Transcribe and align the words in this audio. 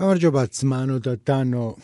გამარჯობა 0.00 0.42
ძმანო 0.56 0.96
და 1.04 1.12
დანო. 1.28 1.76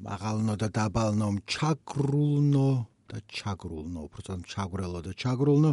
მაღალნო 0.00 0.54
და 0.56 0.68
დაბალნო 0.72 1.28
ჩაგრულნო 1.44 2.70
და 3.12 3.18
ჩაგრულნო 3.28 4.00
უბრალოდ 4.08 4.42
ჩაგრელო 4.48 5.00
და 5.04 5.12
ჩაგრულნო. 5.12 5.70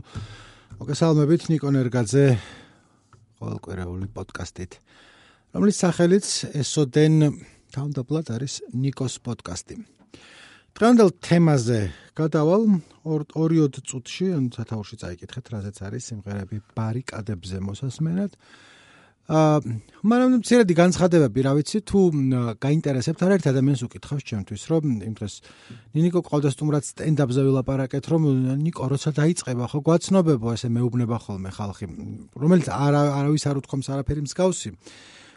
მოგესალმებით 0.76 1.42
ნიკო 1.55 1.70
ნერგაძე 1.71 2.26
ყოველკვირეული 3.39 4.08
პოდკასტით. 4.12 4.71
რომლის 5.55 5.78
სახელიც 5.79 6.28
ესოდენ 6.52 7.16
თავდაპირველად 7.71 8.27
არის 8.27 8.54
ნიკოს 8.75 9.16
პოდკასტი 9.23 9.75
დღევანდელ 10.75 11.09
თემაზე 11.23 11.80
გადავალ 12.20 12.64
2-2 13.07 13.71
წუთში 13.88 14.25
ან 14.36 14.52
სათაურში 14.52 15.00
წაიკითხეთ 15.00 15.46
რაზეც 15.48 15.77
არის 15.88 16.04
სიმღერები 16.12 16.57
ბარიკადებზე 16.75 17.57
მოსასმენად 17.64 18.36
აა 19.26 19.57
მაგრამ 20.05 20.34
მცირედი 20.38 20.73
განცხადებები, 20.78 21.39
რა 21.41 21.54
ვიცი, 21.58 21.80
თუ 21.89 22.00
გაინტერესებთ 22.62 23.22
არ 23.26 23.32
ერთ 23.36 23.45
ადამიანს 23.49 23.82
უკითხავს 23.90 24.22
ჩემთვის, 24.22 24.62
რომ 24.70 24.84
იმ 25.02 25.13
დროს 25.18 25.34
ნინიკო 25.98 26.22
ყავდა 26.30 26.49
სტუმრად 26.54 26.84
სტენდაპზე 26.86 27.41
ვილაპარაკეთ, 27.41 28.05
რომ 28.05 28.22
ნიკო 28.62 28.85
როცა 28.85 29.09
დაიწყება, 29.18 29.66
ხო 29.66 29.80
გვაცნობებო 29.82 30.48
ესე 30.54 30.70
მეუბნება 30.70 31.18
ხოლმე 31.26 31.49
ხალხი, 31.58 31.85
რომელიც 32.38 32.68
არ 32.70 32.94
არავის 33.02 33.44
არ 33.49 33.55
უთქვამს 33.66 33.90
არაფერი 33.98 34.22
მსგავსი. 34.30 34.70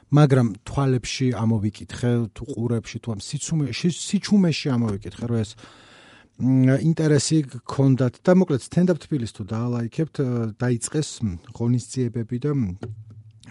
მაგრამ 0.09 0.47
თვალებში 0.69 1.27
ამოვიკითხე, 1.37 2.13
თუ 2.33 2.43
ყურებში, 2.49 2.97
თუ 3.05 3.09
ამ 3.13 3.21
სიცუმეში, 3.25 3.89
სიჩუმეში 3.93 4.69
ამოვიკითხე, 4.73 5.25
რომ 5.29 5.39
ეს 5.45 5.51
ინტერესი 6.81 7.39
გქონდათ 7.65 8.21
და 8.25 8.33
მოკლედ 8.41 8.63
სტენდაპ 8.65 8.99
თბილისს 9.05 9.37
თუ 9.37 9.43
დაალაიქებთ, 9.53 10.17
დაიწყეს 10.61 11.09
ღონისძიებები 11.57 12.37
და 12.41 12.53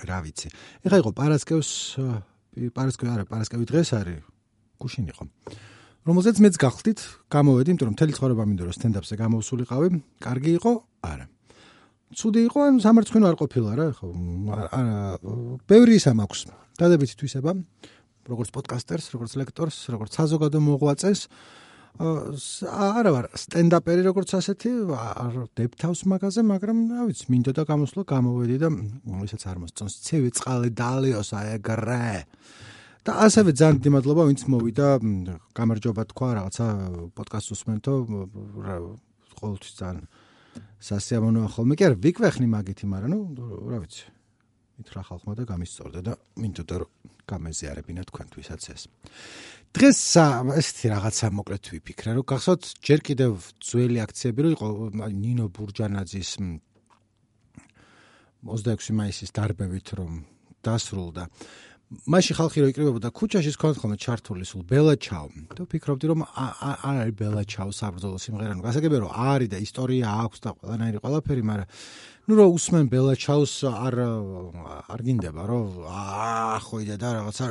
რა 0.05 0.19
ვიცი. 0.21 0.47
ეხლა 0.85 0.97
იყო 1.01 1.11
პარასკევს 1.17 1.69
პარასკევი 2.73 3.09
არა, 3.13 3.23
პარასკევი 3.29 3.65
დღეს 3.69 3.89
არის. 3.97 4.21
გუშინ 4.77 5.05
იყო. 5.09 5.23
რომელზეც 6.07 6.37
მეც 6.39 6.55
გახდით, 6.61 6.99
გამოვედი, 7.33 7.67
იმიტომ 7.73 7.87
რომ 7.89 7.95
მთელი 7.97 8.11
ცხოვრება 8.15 8.43
მინდო 8.47 8.63
რომ 8.69 8.75
სტენდაპზე 8.77 9.13
გამოვსულიყავი. 9.17 9.87
კარგი 10.23 10.51
იყო? 10.61 10.71
არა. 11.03 11.25
ცუდი 12.15 12.39
იყო, 12.47 12.59
ან 12.63 12.73
სამარცხვინო 12.79 13.25
არ 13.27 13.35
ყოფილა 13.41 13.71
რა, 13.75 13.87
ხო? 13.97 14.07
არა, 14.55 14.95
ბევრი 15.67 15.93
ისა 15.99 16.11
მაქვს. 16.15 16.41
დადებითი 16.79 17.13
თვისება, 17.19 17.51
როგორც 18.31 18.49
პოდკასტერს, 18.55 19.05
როგორც 19.11 19.31
ლექტორს, 19.35 19.77
როგორც 19.91 20.11
საზოგადო 20.15 20.59
მოღვაწეს. 20.63 21.19
არა 21.97 23.11
ვარ 23.15 23.27
სტენდაპერი 23.33 24.03
როგორც 24.05 24.35
ასეთი 24.37 24.71
არ 24.93 25.37
დებთავს 25.57 26.01
მაგაზე 26.11 26.41
მაგრამ 26.45 26.77
რა 26.93 27.05
ვიცი 27.09 27.25
მინდოდა 27.33 27.63
გამოსვლა 27.65 28.03
გამოვედი 28.13 28.57
და 28.61 28.69
ისაც 29.25 29.43
არ 29.49 29.57
მოსწონს 29.65 29.95
ცევი 30.05 30.29
წყალი 30.37 30.69
დალიოს 30.77 31.29
აეგრე 31.41 32.27
და 33.07 33.11
ასევე 33.25 33.49
ძალიან 33.57 33.81
დიმადლობა 33.81 34.23
ვინც 34.29 34.41
მოვიდა 34.45 34.87
გამარჯობა 35.57 36.03
თქვა 36.13 36.29
რაღაცა 36.37 36.65
პოდკასტს 37.17 37.53
უსმენთო 37.57 37.93
ყოველთვის 39.41 39.73
ძალიან 39.81 40.05
სასიამოვნოა 40.77 41.47
ხოლმე. 41.49 41.73
კი 41.77 41.83
არა 41.87 41.97
ვიკვეხნი 42.03 42.47
მაგითი 42.53 42.85
მაგრამ 42.93 43.09
ნუ 43.13 43.19
რა 43.73 43.77
ვიცი 43.81 44.05
მითხრა 44.77 45.01
ხალხმა 45.09 45.33
და 45.33 45.43
გამისწორდა 45.49 45.99
და 46.05 46.13
მინდოდა 46.37 46.75
რომ 46.77 46.89
გამეზიარებინა 47.27 48.01
თქვენთვისაც 48.07 48.61
ეს 48.71 48.83
დღეს 49.77 49.99
ესეთი 50.57 50.89
რაღაცა 50.89 51.27
მოკლედ 51.37 51.67
ვიფიქრე, 51.69 52.13
რომ 52.17 52.25
გახსოვთ 52.25 52.63
ჯერ 52.81 53.01
კიდევ 53.05 53.31
ძველი 53.61 53.99
აქციები 54.01 54.39
რო 54.41 54.49
იყო 54.55 54.67
ნინო 55.13 55.45
ბურჯანაძის 55.53 56.31
26 58.47 58.97
მაისის 58.97 59.35
დარბევით 59.37 59.87
რომ 59.99 60.25
დასრულდა. 60.65 61.27
მაშინ 61.87 62.35
ხალხი 62.35 62.59
რო 62.59 62.67
იკრიბებოდა 62.75 63.09
ქუჩაში 63.15 63.51
სქონდ 63.55 63.79
ხოლმე 63.79 63.95
ჩართული 63.95 64.43
სულ 64.43 64.63
ბელაჩაო. 64.67 65.55
და 65.55 65.61
ვფიქრობდი 65.63 66.05
რომ 66.11 66.19
არ 66.27 66.97
არის 66.99 67.15
ბელაჩაო 67.15 67.71
საბრძოლო 67.71 68.19
სიმღერა, 68.19 68.53
ნუ 68.59 68.63
გასაგებია 68.67 68.99
რომ 69.07 69.11
არის 69.15 69.49
და 69.55 69.57
ისტორია 69.63 70.05
აქვს 70.27 70.39
და 70.43 70.49
ყველანაირი 70.59 70.99
ყველაფერი, 70.99 71.43
მაგრამ 71.47 71.67
ну 72.27 72.35
რო 72.35 72.45
უსმენ 72.59 72.85
ბელაჩაუს 72.91 73.53
არ 73.71 73.95
არ 74.03 74.99
გინდება 75.07 75.43
რომ 75.47 75.67
აა 75.87 76.59
ხო 76.59 76.75
იდა 76.83 76.95
და 76.99 77.09
რაღაცა 77.23 77.45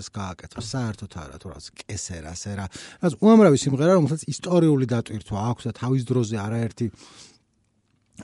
ეს 0.00 0.08
გააკეთო 0.08 0.60
საერთოდ 0.64 1.12
არა 1.20 1.36
თუ 1.36 1.46
რაღაც 1.52 1.66
კესერა 1.84 2.32
სერა 2.32 2.64
რაც 3.04 3.12
უამრავი 3.20 3.58
სიმღერა 3.60 3.92
რომელსაც 4.00 4.24
ისტორიული 4.24 4.88
დატვირთვა 4.88 5.38
აქვს 5.52 5.68
და 5.68 5.72
თავის 5.84 6.02
დროზე 6.08 6.36
არაერთი 6.48 6.86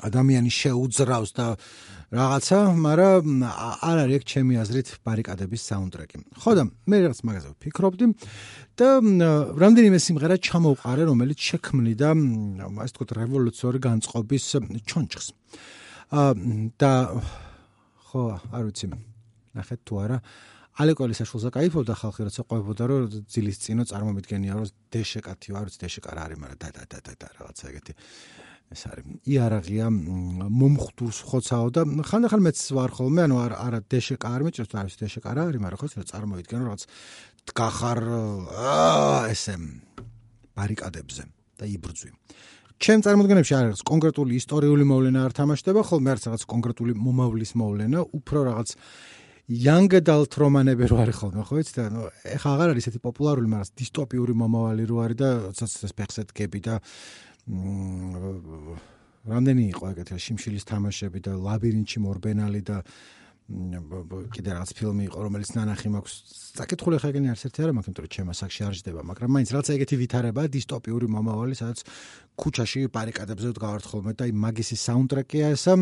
ადამიანი 0.00 0.48
შეუძრავს 0.48 1.30
და 1.36 1.46
რაღაცა, 2.10 2.58
მაგრამ 2.74 3.26
არ 3.86 3.98
არის 4.02 4.16
ეგ 4.18 4.22
ჩემი 4.26 4.54
აზრით 4.58 4.88
ბარიკადების 5.06 5.62
საუნდტრეკი. 5.62 6.16
ხო 6.42 6.50
და 6.58 6.62
მე 6.90 6.96
რაღაც 7.06 7.20
მაგაზე 7.22 7.48
ვფიქრობდი 7.54 8.06
და 8.74 8.88
რამდენიმე 9.54 9.98
სიმღერა 10.02 10.36
ჩამოვყარე, 10.42 11.06
რომელიც 11.06 11.38
შექმნიდა 11.38 12.10
ასე 12.82 12.92
თქვა 12.98 13.14
რევოლუციური 13.14 13.78
განწყობის 13.86 14.44
ჩონჩხს. 14.90 15.26
აა 16.10 16.30
და 16.82 16.92
ხო, 18.10 18.22
არ 18.58 18.62
ვიცი. 18.66 18.86
ნახეთ 19.54 19.80
თუ 19.86 19.94
არა 20.02 20.18
ალეკოლის 20.82 21.18
საშულზე 21.22 21.50
кайფობდა 21.54 21.94
ხალხი, 21.94 22.20
როცა 22.26 22.42
ყვებოდა, 22.42 22.84
რომ 22.90 23.02
ძილის 23.30 23.56
წინო 23.62 23.84
წარმომიდგენია, 23.86 24.52
რომ 24.58 24.66
დეშეკათი, 24.90 25.48
არ 25.54 25.64
ვიცი 25.68 25.78
დეშეკა 25.82 26.10
რა 26.10 26.22
არის, 26.26 26.38
მაგრამ 26.42 26.58
და 26.58 26.68
და 26.74 26.82
და 26.90 27.12
და 27.20 27.26
რაღაცა 27.38 27.64
ეგეთი. 27.70 27.92
აა 27.94 28.49
ეს 28.70 28.82
არის. 28.86 29.04
იარაღია 29.26 29.86
მომხდურს 29.90 31.18
ხოცაო 31.26 31.68
და 31.74 31.82
ხანდახან 32.06 32.40
მეც 32.46 32.58
ვარ 32.70 32.90
ხოლმე 32.94 33.26
ანუ 33.26 33.36
არ 33.42 33.52
არა 33.66 33.80
დეშეკა 33.90 34.28
არ 34.30 34.42
მეჭერს 34.46 34.74
არის 34.78 34.94
დეშეკა 35.02 35.30
რა 35.34 35.42
არის 35.50 35.60
მაგრამ 35.64 35.80
ხო 35.80 35.86
ეს 35.90 36.10
წარმოვიდგენ 36.14 36.60
რაღაც 36.70 36.82
დგახარ 37.50 38.00
ესე 39.34 39.54
ბარიკადებზე 40.54 41.22
და 41.58 41.64
იბრძვი. 41.66 42.10
ჩემ 42.80 43.00
წარმოდგენებში 43.04 43.54
არ 43.58 43.64
არის 43.74 43.82
კონკრეტული 43.90 44.32
ისტორიული 44.40 44.84
მოვლენა 44.86 45.20
არ 45.26 45.32
თამაშდება 45.36 45.80
ხოლმე 45.90 46.08
არც 46.14 46.22
რაღაც 46.30 46.42
კონკრეტული 46.48 46.92
მომავლის 46.94 47.52
მოვლენა 47.58 47.98
უფრო 48.16 48.38
რაღაც 48.54 48.68
young 49.50 49.90
adult 49.98 50.32
რომანები 50.38 50.86
რო 50.86 50.96
არის 51.02 51.16
ხოლმე 51.20 51.42
ხო 51.42 51.54
იცით? 51.58 51.78
ანუ 51.90 52.00
ეხა 52.38 52.48
აღარ 52.54 52.68
არის 52.70 52.86
ესეთი 52.86 53.00
პოპულარული 53.02 53.48
მაგრამ 53.50 53.74
დისტოპიური 53.82 54.32
მომავალი 54.38 54.84
რო 54.86 54.96
არის 55.04 55.18
და 55.18 55.28
ცოტა 55.58 55.90
ფეხსეთ 55.98 56.28
გები 56.38 56.60
და 56.62 56.74
რამდენი 59.30 59.64
იყო 59.74 59.84
ეგეთი 59.92 60.18
შიმშილის 60.26 60.64
თამაშები 60.70 61.18
და 61.26 61.32
ლაბირინთში 61.36 61.98
მორბენალი 62.04 62.62
და 62.64 62.76
კიდე 64.30 64.50
რაღაც 64.54 64.70
ფილმი 64.78 65.04
იყო 65.10 65.18
რომელიც 65.26 65.50
ნანახი 65.58 65.90
მაქვს. 65.90 66.14
საკითხული 66.54 66.96
ხა 67.02 67.08
ეგენი 67.10 67.28
არც 67.34 67.42
ერთი 67.50 67.60
არა 67.66 67.72
მაგრამ 67.74 67.94
თორე 67.98 68.08
ჩემ 68.14 68.28
ასაკში 68.30 68.62
არ 68.62 68.74
ჯდება 68.78 69.02
მაგრამ 69.10 69.30
მაინც 69.34 69.48
რაღაც 69.50 69.68
ეგეთი 69.74 69.96
ვითარება 70.02 70.42
დისტოპიური 70.54 71.06
მომავალი 71.10 71.54
სადაც 71.58 71.78
ქუჩაში 72.38 72.80
პარიკადებზე 72.94 73.48
ვდგავართ 73.50 73.84
ხოლმე 73.90 74.12
და 74.14 74.24
მაგისი 74.30 74.76
საუნდტრეკია 74.86 75.46
ესა 75.58 75.74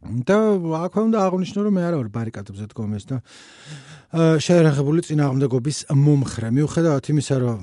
და 0.00 0.36
აქვე 0.80 1.00
უნდა 1.12 1.18
აღნიშნო 1.28 1.60
რომ 1.60 1.74
მე 1.76 1.82
არა 1.84 1.96
ვარ 2.00 2.08
ბარიკადებზე 2.08 2.64
დგომეს 2.72 3.04
და 3.10 3.16
შეერაღებული 4.10 5.04
წინააღმდეგობის 5.06 5.78
მომხრე. 5.94 6.48
მიუხედავად 6.50 7.04
იმისა, 7.12 7.36
რომ 7.46 7.62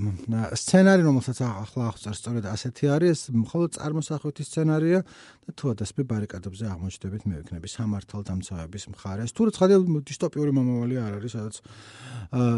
სცენარი, 0.56 1.02
რომელსაც 1.04 1.38
ახლა 1.44 1.84
აღწერ 1.92 2.16
სწორედ 2.16 2.46
ასეთი 2.48 2.86
არის, 2.88 3.20
მხოლოდ 3.36 3.70
წარმოსახვითი 3.76 4.44
სცენარია 4.48 5.00
და 5.44 5.52
თუ 5.60 5.66
ადასპე 5.76 6.02
ბარიკადებზე 6.08 6.64
აღმოჩნდებით, 6.72 7.22
მე 7.28 7.36
ვიქნები 7.42 7.68
სამართალ 7.68 8.22
დამცავების 8.32 8.84
მხარეს. 8.96 9.36
თუ 9.36 9.42
როცა 9.52 9.66
დისტოპიური 10.08 10.52
მომავალი 10.56 10.96
არ 11.04 11.14
არის, 11.20 11.32
სადაც 11.36 11.56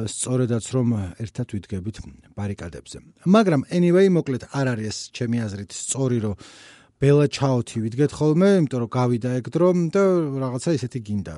სწორედაც 0.06 0.66
რომ 0.70 0.88
ერთად 1.18 1.48
ვიდგებით 1.50 1.98
ბარიკადებზე. 2.38 2.98
მაგრამ 3.26 3.62
anyway, 3.74 4.06
მოკლედ 4.14 4.54
არ 4.54 4.68
არის 4.78 5.10
ჩემი 5.18 5.38
აზრით 5.50 5.72
სწორი, 5.74 6.18
რომ 6.30 6.36
ბელა 7.00 7.26
ჩაოთი 7.32 7.80
ვიდგეთ 7.86 8.12
ხოლმე, 8.12 8.50
იმიტომ 8.60 8.80
რომ 8.84 8.92
გავიდა 8.92 9.30
ეგ 9.40 9.46
დრო 9.56 9.70
და 9.96 10.04
რაღაცა 10.44 10.70
ისეთი 10.76 11.00
გინდა. 11.08 11.36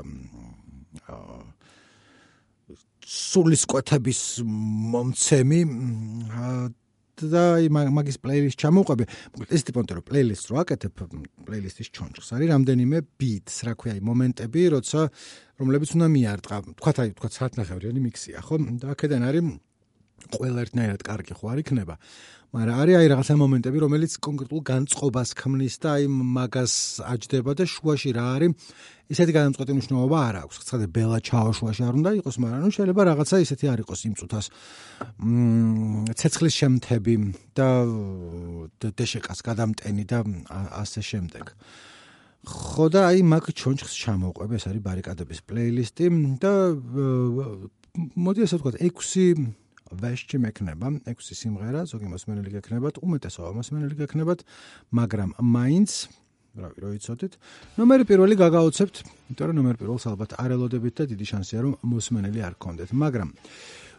სულის 3.11 3.63
კვეთების 3.69 4.21
მომცემი 4.93 5.61
და 7.21 7.43
მაგის 7.69 8.17
პლეილისტ 8.17 8.57
ჩამოვყვები. 8.57 9.05
მოკლედ 9.37 9.51
ეს 9.53 9.63
ტიპონტე 9.69 9.91
რომ 9.99 10.05
პლეილისტს 10.09 10.47
რო 10.49 10.55
აკეთებ, 10.65 10.93
პლეილისტის 11.45 11.87
ჩონჩხს 11.93 12.29
არის 12.33 12.47
რამდენიმე 12.49 12.97
ბიტს, 13.21 13.55
რა 13.67 13.73
ქვია, 13.77 13.93
მომენტები, 14.01 14.61
როცა 14.73 14.99
რომლებიც 15.61 15.89
უნდა 15.93 16.07
მიარტყა. 16.17 16.55
თქვა 16.81 16.91
აი, 16.97 17.09
თქვა 17.13 17.29
საათნახევრიანი 17.37 17.99
მიქსია, 18.01 18.41
ხო? 18.41 18.55
და 18.81 18.85
აქედან 18.95 19.21
არის 19.29 19.43
ყველა 20.29 20.59
ერთნაირად 20.65 21.01
კარგი 21.01 21.33
ხო 21.37 21.45
არ 21.51 21.59
იქნება. 21.63 21.95
მაგრამ 22.51 22.79
არის 22.83 22.95
აი 22.99 23.07
რაღაცა 23.15 23.33
მომენტები, 23.39 23.77
რომელიც 23.79 24.11
კონკრეტულ 24.27 24.61
განწყობას 24.67 25.29
ქმნის 25.39 25.75
და 25.79 25.89
აი 25.95 26.03
მაგას 26.11 26.73
აჯდება 26.99 27.51
და 27.55 27.63
შუაში 27.63 28.11
რა 28.11 28.25
არის? 28.35 28.51
ისეთი 29.07 29.31
განმწყვეტი 29.35 29.71
მნიშვნელობა 29.71 30.17
არ 30.27 30.35
აქვს. 30.43 30.55
ცხადე 30.67 30.85
ბელა 30.91 31.19
ჩაო 31.23 31.51
შუაში 31.55 31.81
არ 31.87 31.93
უნდა 31.99 32.11
იყოს, 32.19 32.35
მაგრამ 32.43 32.59
ნუ 32.63 32.69
შეიძლება 32.75 33.01
რაღაცა 33.07 33.35
ისეთი 33.47 33.65
არ 33.71 33.79
იყოს 33.87 33.99
იმ 34.07 34.13
წუთას. 34.19 34.45
მმ 35.23 36.11
ცეცხლის 36.19 36.53
შემთები 36.59 37.15
და 37.55 37.67
დეშეკას 38.99 39.39
გადამტენი 39.47 40.03
და 40.11 40.19
ასე 40.75 41.01
შემდეგ. 41.07 41.45
ხო 42.41 42.85
და 42.91 42.99
აი 43.15 43.19
მაგ 43.31 43.45
ჩონჩხს 43.55 43.95
ჩამოვყვებ, 43.95 44.51
ეს 44.59 44.63
არის 44.67 44.81
ბარიკადების 44.83 45.39
პლეილისტი 45.47 46.05
და 46.41 46.53
მოდი 47.95 48.39
ასე 48.43 48.55
ვთქვათ 48.59 48.75
6 48.81 49.55
ვეშჩი 49.91 50.37
მექნება, 50.45 50.87
6 51.11 51.35
სიმღერა, 51.41 51.83
ზოგი 51.91 52.07
მოსმენელი 52.15 52.49
გექნებათ, 52.57 52.95
უმეტესობა 53.03 53.51
მოსმენელი 53.59 53.95
გექნებათ, 54.01 54.39
მაგრამ 54.95 55.29
მაინც 55.39 55.91
რავი, 56.51 56.77
რო 56.83 56.89
იცოდეთ, 56.99 57.37
ნომერი 57.79 58.03
პირველი 58.07 58.35
გაგაოცებთ, 58.39 58.95
იმიტომ 59.31 59.47
რომ 59.47 59.55
ნომერ 59.61 59.75
პირველს 59.79 60.05
ალბათ 60.11 60.35
არ 60.35 60.55
ელოდებით 60.57 60.93
და 60.99 61.03
დიდი 61.11 61.25
შანსია 61.31 61.59
რომ 61.63 61.73
მოსმენელი 61.79 62.39
არ 62.43 62.53
გქონდეთ, 62.59 62.89
მაგრამ 62.91 63.29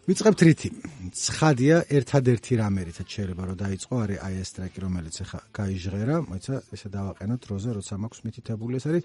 ვიწყებთ 0.03 0.41
რითი. 0.43 0.69
ცხადია, 1.15 1.77
ერთადერთი 1.97 2.53
რამე 2.61 2.83
რითაც 2.91 3.09
შეიძლება 3.09 3.43
რომ 3.49 3.57
დაიწყო, 3.63 3.95
არის 4.05 4.19
აი 4.27 4.35
ეს 4.43 4.51
ტრეკი, 4.53 4.79
რომელიც 4.85 5.17
ახლა 5.23 5.41
გაიჟღერა, 5.57 6.17
მოიცა, 6.29 6.55
ესე 6.75 6.89
დავაყენოთ 6.93 7.43
როზე, 7.53 7.71
როცა 7.79 7.95
მაქვს 8.03 8.21
მითითებული 8.27 8.75
ეს 8.83 8.85
არის 8.91 9.03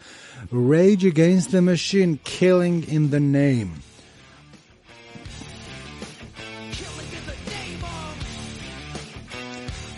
Rage 0.51 1.05
Against 1.07 1.47
the 1.53 1.61
Machine 1.61 2.17
Killing 2.25 2.83
in 2.89 3.13
the 3.13 3.21
Name. 3.21 3.96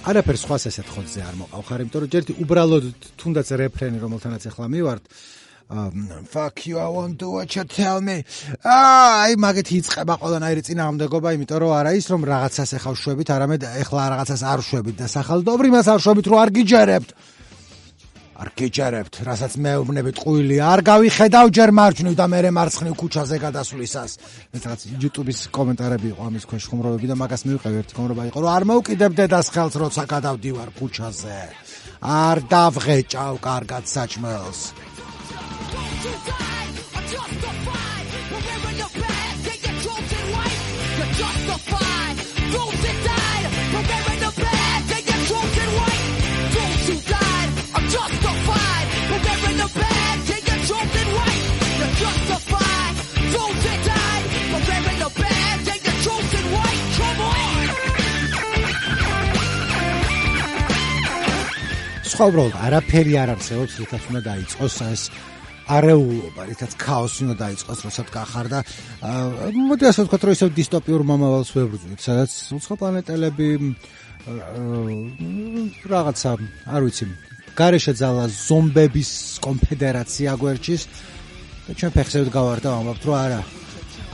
არაფერს 0.09 0.43
სხვას 0.45 0.63
ესეთ 0.69 0.87
ხოთზე 0.89 1.21
არ 1.21 1.35
მოყავხარ, 1.39 1.81
იმიტომ 1.85 2.01
რომ 2.03 2.11
ჯერტი 2.13 2.33
უბრალოდ 2.43 2.85
თუნდაც 3.19 3.47
რეფრენი 3.61 3.97
რომელთანაც 4.01 4.43
ახლა 4.49 4.67
მივართ. 4.73 5.03
Fuck 5.69 6.65
you 6.65 6.79
i 6.79 6.89
want 6.89 7.19
to 7.19 7.29
what 7.29 7.55
you 7.55 7.63
tell 7.63 8.01
me. 8.01 8.25
აი 8.65 9.37
მაგეთი 9.37 9.73
იწება 9.77 10.15
ყველანაირი 10.17 10.61
წინააღმდეგობა 10.65 11.29
იმიტომ 11.37 11.59
რომ 11.61 11.73
არა 11.77 11.91
ის 11.93 12.05
რომ 12.09 12.25
რაღაცას 12.25 12.73
ეხავ 12.79 12.95
შვებით 12.97 13.29
არამედ 13.37 13.61
ეხლა 13.85 14.03
რაღაცას 14.17 14.41
არ 14.49 14.59
შვებით 14.65 14.95
და 14.97 15.07
სახალდობრი 15.13 15.69
მას 15.77 15.87
არ 15.93 15.99
შვებით 16.01 16.25
რომ 16.25 16.41
არ 16.41 16.49
გიჯერებთ 16.57 17.09
არ 18.39 18.49
გიჯერებთ 18.55 19.13
რასაც 19.27 19.53
მეუბნებით 19.59 20.17
ყუილი 20.23 20.57
არ 20.63 20.79
გავიხედავ 20.89 21.45
ჯერ 21.57 21.69
მარჯვნივ 21.75 22.15
და 22.15 22.25
მე 22.31 22.39
მარცხნივ 22.55 22.93
ქუჩაზე 22.95 23.35
გადასვლისას. 23.43 24.11
ეს 24.55 24.61
რაღაც 24.63 24.81
YouTube-ის 24.95 25.39
კომენტარები 25.51 26.07
იყო 26.15 26.21
ამის 26.23 26.47
ქვეშ 26.47 26.63
ხუმრობები 26.71 27.07
და 27.11 27.15
მაგას 27.19 27.41
მივიყევი 27.47 27.75
ერთი 27.83 27.93
ხუმრობა 27.99 28.23
იყო 28.31 28.39
რომ 28.39 28.51
არ 28.55 28.63
მოუკიდებ 28.69 29.11
დედას 29.19 29.47
ხელს 29.51 29.75
როცა 29.83 30.03
გადავდივარ 30.13 30.69
ქუჩაზე. 30.79 31.39
არ 31.99 32.37
დავღეჭავ 32.47 33.33
კარგად 33.43 33.83
საჭმელს 33.91 34.59
Don't 53.35 53.57
they 53.65 53.77
die 53.89 54.23
for 54.51 54.61
wearing 54.67 55.01
a 55.07 55.11
bad 55.21 55.57
Take 55.67 55.83
the 55.89 55.95
truth 56.03 56.31
in 56.39 56.45
white, 56.55 56.85
come 56.99 57.21
on! 57.31 57.39
ცხოვრობ 62.09 62.55
არაფერი 62.67 63.13
არ 63.15 63.29
არსებობს, 63.31 63.73
რითაც 63.79 64.03
უნდა 64.11 64.21
დაიწყოს 64.27 64.75
ეს 64.91 65.01
არეულობა, 65.69 66.41
რითაც 66.49 66.71
ქაოსი 66.81 67.19
უნდა 67.25 67.35
დაიწყოს, 67.45 67.79
რასაც 67.85 68.07
გახარდა. 68.11 68.59
მოდი 69.69 69.83
ასე 69.87 70.01
ვთქვათ, 70.03 70.23
რომ 70.27 70.33
ისევ 70.35 70.49
დისტოპიურ 70.59 71.01
მომავალს 71.11 71.51
ვებრძვით, 71.55 71.99
სადაც 72.03 72.31
უცხოპლანეტელები 72.57 73.47
რაღაცა, 75.93 76.31
არ 76.75 76.81
ვიცი, 76.83 77.05
გარეშე 77.59 77.93
ძალა 78.01 78.25
ზომბების 78.35 79.11
კონფედერაცია 79.45 80.29
გვერდშის 80.43 80.81
ჩვენ 81.78 81.92
ფეხსევთ 81.96 82.28
გავარ 82.36 82.58
და 82.64 82.68
ვამბობთ, 82.74 83.02
რომ 83.08 83.16
არა. 83.24 83.40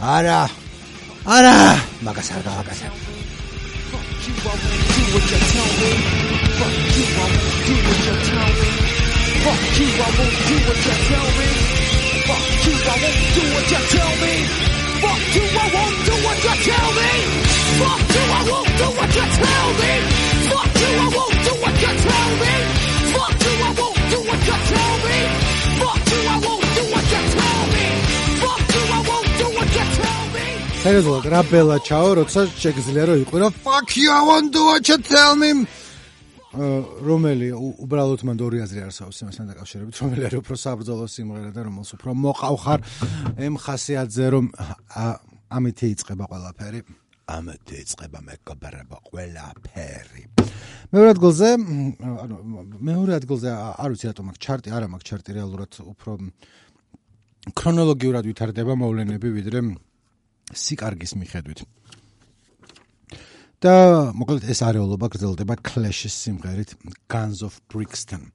არა. 0.00 0.40
არა, 1.36 1.56
მაგას 2.06 2.28
არ 2.36 2.42
გავაკეთებ. 2.48 2.92
Fuck 3.90 4.08
you, 4.26 4.34
I 4.40 4.54
won't 4.62 4.84
do 4.94 5.02
what 5.12 5.24
you 5.30 5.40
tell 5.50 5.72
me. 5.80 5.90
Fuck 6.60 6.76
you, 6.96 7.06
I 7.10 7.26
won't 7.26 7.58
do 7.66 7.74
what 7.86 7.98
you 8.06 8.14
tell 8.30 8.52
me. 8.60 8.70
Fuck 9.44 9.64
you, 9.80 9.88
I 9.90 10.10
won't 10.16 10.36
do 10.48 10.56
what 10.66 10.78
you 10.86 10.96
tell 11.10 11.28
me. 11.38 11.48
Fuck 12.28 12.46
you, 12.64 12.74
I 12.80 12.96
won't 13.02 13.20
do 13.34 13.42
what 13.54 13.66
you 13.72 13.82
tell 13.90 14.14
me. 14.22 14.34
Fuck 15.02 15.24
you, 15.34 15.44
I 15.50 15.68
won't 15.74 15.98
do 16.06 16.14
what 16.24 16.38
you 16.46 16.54
tell 16.66 16.90
me. 16.98 17.10
Fuck 17.80 18.02
you, 18.14 18.22
I 18.30 18.42
won't 18.50 18.70
do 18.80 18.86
what 18.98 19.10
you 19.16 19.26
tell 19.40 19.70
me. 19.80 19.92
Fuck 20.50 20.74
you, 20.80 20.90
I 20.90 21.08
won't 21.16 21.36
do 21.46 21.52
what 21.62 21.76
you 21.82 21.92
tell 22.04 22.30
me. 22.42 22.54
Fuck 23.14 23.34
you, 23.44 23.52
I 23.60 23.70
won't 23.80 24.00
do 24.10 24.18
what 24.28 24.40
you 24.48 24.56
tell 24.70 24.94
me. 25.04 25.18
Fuck 25.80 26.02
you, 26.10 26.23
სერიოზულად 30.85 31.23
რა 31.33 31.39
ბელა 31.49 31.75
ჩაო 31.81 32.09
როცა 32.19 32.41
შეგძლია 32.61 33.03
რომ 33.09 33.21
იყვირო 33.23 33.47
fuck 33.65 33.89
you 33.97 34.09
i 34.13 34.21
won't 34.21 34.53
do 34.53 34.61
what 34.69 34.85
you 34.85 34.97
tell 35.01 35.33
me 35.33 35.65
რომელი 37.09 37.47
უბრალოდ 37.57 38.21
მან 38.29 38.43
ორი 38.45 38.61
აზრი 38.61 38.83
არსაოს 38.85 39.17
იმასთან 39.25 39.47
დაკავშირებით, 39.49 39.95
რომელი 39.97 40.27
არის 40.29 40.39
უფრო 40.45 40.55
საბრძოლო 40.61 41.07
სიმღერა 41.09 41.49
და 41.57 41.61
რომელს 41.65 41.89
უფრო 41.97 42.13
მოყავხარ 42.21 42.79
ემ 43.47 43.57
ხასიათზე 43.65 44.25
რომ 44.29 44.45
ამითი 45.57 45.85
იწება 45.95 46.25
ყველაფერი. 46.29 46.79
ამითი 47.33 47.75
იწება 47.81 48.19
მეკობრება 48.29 48.97
ყველაფერი. 49.09 50.23
მეორე 50.93 51.09
ადგილზე, 51.17 51.49
ანუ 52.23 52.35
მეორე 52.77 53.11
ადგილზე 53.19 53.49
არ 53.57 53.89
ვიცი 53.89 54.05
რატომ 54.13 54.25
აქ 54.31 54.37
ჩარტი, 54.37 54.69
არა 54.69 54.87
მაქვს 54.93 55.09
ჩარტი 55.09 55.31
რეალურად 55.33 55.71
უფრო 55.81 56.11
ქრონოლოგიურად 57.57 58.23
ვითარდება 58.29 58.73
მოვლენები 58.77 59.27
ვიდრე 59.33 59.59
სიკარგის 60.53 61.15
მიხედვით. 61.17 61.65
და 63.65 64.11
მოკლედ 64.13 64.45
ეს 64.51 64.61
არეულობა 64.61 65.07
გრძელდება 65.09 65.55
Clash-ის 65.65 66.13
სიმღერით 66.25 66.75
Guns 67.09 67.41
of 67.41 67.57
Brixton, 67.71 68.29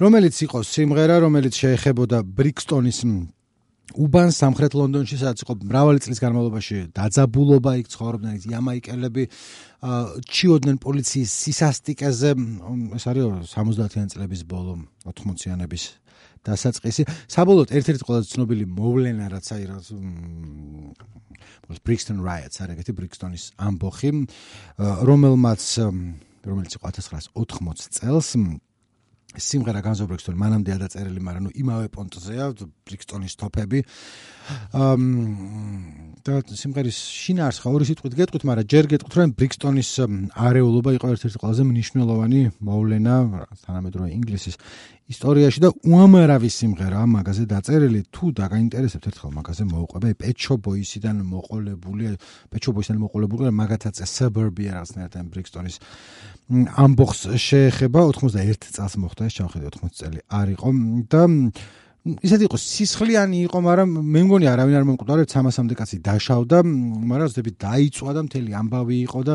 რომელიც 0.00 0.34
იყო 0.46 0.64
სიმღერა, 0.66 1.20
რომელიც 1.22 1.54
შეეხებოდა 1.62 2.24
Brixton-ის 2.26 3.04
უბან 3.94 4.32
სამხრეთ 4.34 4.74
ლონდონში, 4.74 5.18
სადაც 5.20 5.44
იყო 5.44 5.54
მრავალი 5.70 6.02
წლის 6.02 6.18
განმავლობაში 6.24 6.76
დაძაბულობა, 6.96 7.72
იქ 7.84 7.90
ცხოვრობდნენ 7.94 8.48
იამაიკელები, 8.50 9.24
ჩიოდნენ 10.34 10.80
პოლიციის 10.82 11.30
სისასტიკეზე, 11.44 12.30
ეს 12.98 13.04
არის 13.06 13.52
70-იან 13.54 14.08
წლების 14.10 14.42
ბოლო, 14.48 14.80
80-იანების 15.06 15.82
დასაწყისი. 16.44 17.02
საბოლოოდ 17.34 17.72
ერთ-ერთი 17.78 18.04
ყველაზე 18.04 18.26
ცნობილი 18.34 18.64
მოვლენა 18.68 19.26
რაც 19.32 19.46
აი 19.54 19.64
რა 19.70 19.78
Brixton 21.84 22.20
riots 22.20 22.60
არის 22.60 22.76
ეგეთი 22.76 22.92
Brixton-ის 22.98 23.44
ამბოხი, 23.56 24.10
რომელმაც 25.08 25.62
რომელიც 26.44 26.76
იყო 26.76 26.92
1980 26.92 27.96
წელს 27.96 28.28
სიმღერა 29.34 29.80
განზობრექსტონ 29.84 30.36
მანამდე 30.38 30.76
დაწერილი, 30.84 31.20
მაგრამ 31.26 31.44
ნუ 31.48 31.50
იმავე 31.58 31.86
პონტზეა 31.94 32.46
ბრიქსტონის 32.86 33.34
თოფები. 33.40 33.78
ამ 34.76 35.00
და 36.24 36.40
სიმღერის 36.44 36.98
შინაარს 37.24 37.58
ხა 37.64 37.68
ორი 37.72 37.84
სიტყვით 37.88 38.14
გეტყვით, 38.20 38.44
მაგრამ 38.44 38.68
ჯერ 38.68 38.84
გეტყვით, 38.92 39.14
რომ 39.18 39.30
ბრიქსტონის 39.40 39.90
არეულობა 40.36 40.90
იყო 41.00 41.06
ერთ-ერთი 41.16 41.38
ყველაზე 41.40 41.62
მნიშვნელოვანი 41.64 42.40
მოვლენა 42.60 43.14
თანამედროვე 43.64 44.08
ინგლისის 44.14 44.56
ისტორიაში 45.04 45.60
და 45.60 45.68
უამრავი 45.84 46.48
სიმღერა 46.48 47.00
მაგაზე 47.04 47.44
დაწერილი. 47.44 48.00
თუ 48.08 48.24
დაგაინტერესებთ 48.40 49.04
ერთხელ 49.08 49.30
მაგაზე 49.36 49.64
მოუყვება 49.68 50.08
პეჩო 50.16 50.54
ბოისიდან 50.64 51.16
მოყოლებული, 51.28 52.04
პეჩო 52.48 52.70
ბოისიდან 52.72 52.98
მოყოლებული 53.04 53.52
მაგათაც 53.52 54.00
suburbia 54.00 54.80
რაღაცნაირად 54.80 55.28
ბრიქსტონის 55.28 55.76
ამბოხს 56.44 57.20
შეეხება 57.40 58.00
91 58.12 58.68
წელს 58.76 58.94
მოხდა 59.00 59.23
ეს 59.28 59.38
ჩავხედე 59.38 59.72
80 59.72 59.98
წელი 60.00 60.20
არ 60.28 60.48
იყო. 60.54 60.68
და 61.12 61.22
ისეთი 62.04 62.44
იყო 62.44 62.58
სისხლიანი 62.60 63.38
იყო 63.48 63.58
მაგრამ 63.64 63.92
მე 64.12 64.22
მგონი 64.28 64.48
არავინ 64.52 64.76
არ 64.76 64.84
მომკვდარებს 64.90 65.32
300-მდე 65.32 65.76
კაცი 65.78 65.98
დაშავდა 66.04 66.58
მაგრამ 66.68 67.30
ზდები 67.32 67.52
დაიწვა 67.64 68.12
და 68.12 68.20
მთელი 68.28 68.50
ამბავი 68.60 68.96
იყო 69.08 69.20
და 69.24 69.34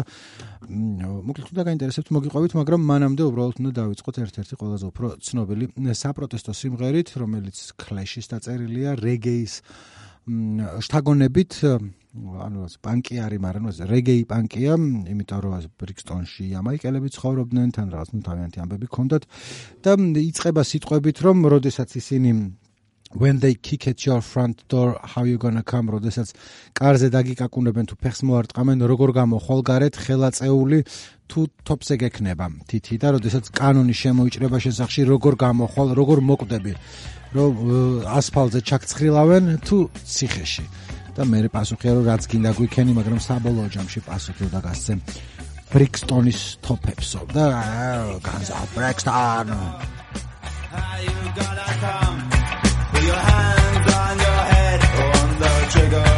მოკლედ 0.69 1.45
თუ 1.49 1.57
დაგაინტერესებთ 1.57 2.13
მოგიყვებით 2.13 2.53
მაგრამ 2.61 2.85
მანამდე 2.93 3.25
უბრალოდ 3.25 3.57
უნდა 3.57 3.71
დავიწყოთ 3.73 4.21
ერთ-ერთი 4.21 4.53
ყველაზე 4.61 4.85
უფრო 4.85 5.07
ცნობილი 5.17 5.65
საპროტესტო 5.97 6.53
სიმღერით 6.61 7.09
რომელიც 7.17 7.57
Clash-ის 7.81 8.29
დაწერილია 8.37 8.93
Reggae-ის 9.01 9.65
შთაგონებით 10.27 11.51
ანუ 12.19 12.65
პანკი 12.81 13.19
არის, 13.21 13.39
მაგრამ 13.39 13.65
ეს 13.69 13.79
რეგეი 13.85 14.23
პანკია, 14.29 14.73
იმიტომ 15.13 15.39
რომ 15.45 15.67
ბრიქსტონში 15.79 16.45
ამაიკელები 16.57 17.09
ცხოვრობდნენ, 17.15 17.67
თან 17.77 17.87
რაღაც 17.93 18.09
თავიანთი 18.25 18.57
ამბები 18.65 18.87
ქონდათ 18.89 19.23
და 19.85 19.91
იწება 20.25 20.61
სიტყვებით, 20.65 21.17
რომ 21.21 21.37
როდესაც 21.53 21.89
ისინი 22.01 22.29
when 23.15 23.39
they 23.39 23.55
kick 23.55 23.87
at 23.87 24.05
your 24.05 24.21
front 24.21 24.67
door 24.67 24.99
how 25.03 25.23
you 25.23 25.37
to 25.37 25.63
come? 25.63 25.89
როდესაც 25.89 26.33
კარზე 26.77 27.09
დაგიკაკუნებენ 27.09 27.85
თუ 27.89 27.95
ფეხს 27.97 28.21
მოარტყამენ 28.29 28.79
როგორ 28.85 29.09
გამოხვალ 29.17 29.59
გარეთ 29.65 29.95
ხელაწეული 29.97 30.79
თუ 31.29 31.39
თოპზე 31.65 31.95
გექნება? 32.05 32.45
თითი 32.69 32.95
და 33.01 33.07
როდესაც 33.17 33.49
კანონი 33.49 33.95
შემოიჭრება 33.97 34.57
შესახში 34.61 35.01
როგორ 35.09 35.33
გამოხვალ 35.41 35.87
როგორ 35.97 36.17
მოკვდები? 36.29 36.73
რომ 37.33 37.53
ასფალტზე 38.13 38.61
ჩაქცხრილავენ 38.69 39.43
თუ 39.65 39.77
ციხეში? 40.05 40.65
და 41.17 41.25
მე 41.25 41.49
პასუხია 41.51 41.91
რომ 41.97 42.05
რაც 42.07 42.23
გინდა 42.31 42.51
გვიქენი, 42.55 42.91
მაგრამ 42.95 43.19
საბოლოო 43.19 43.67
ჯამში 43.75 43.99
პასუხი 44.07 44.41
უნდა 44.47 44.59
გასცე 44.63 44.93
ბრიქსტონის 45.73 46.41
თოფებსო. 46.63 47.21
და 47.35 47.45
განსა 48.23 48.57
ბრიქსტონ! 48.77 49.49
How 50.69 51.01
you 51.01 51.17
gonna 51.35 51.67
come 51.81 52.38
your 53.09 53.17
hands 53.17 53.93
on 54.03 54.15
your 54.25 54.41
head. 54.53 54.79
On 55.07 55.29
the 55.41 55.51
trigger 55.71 56.08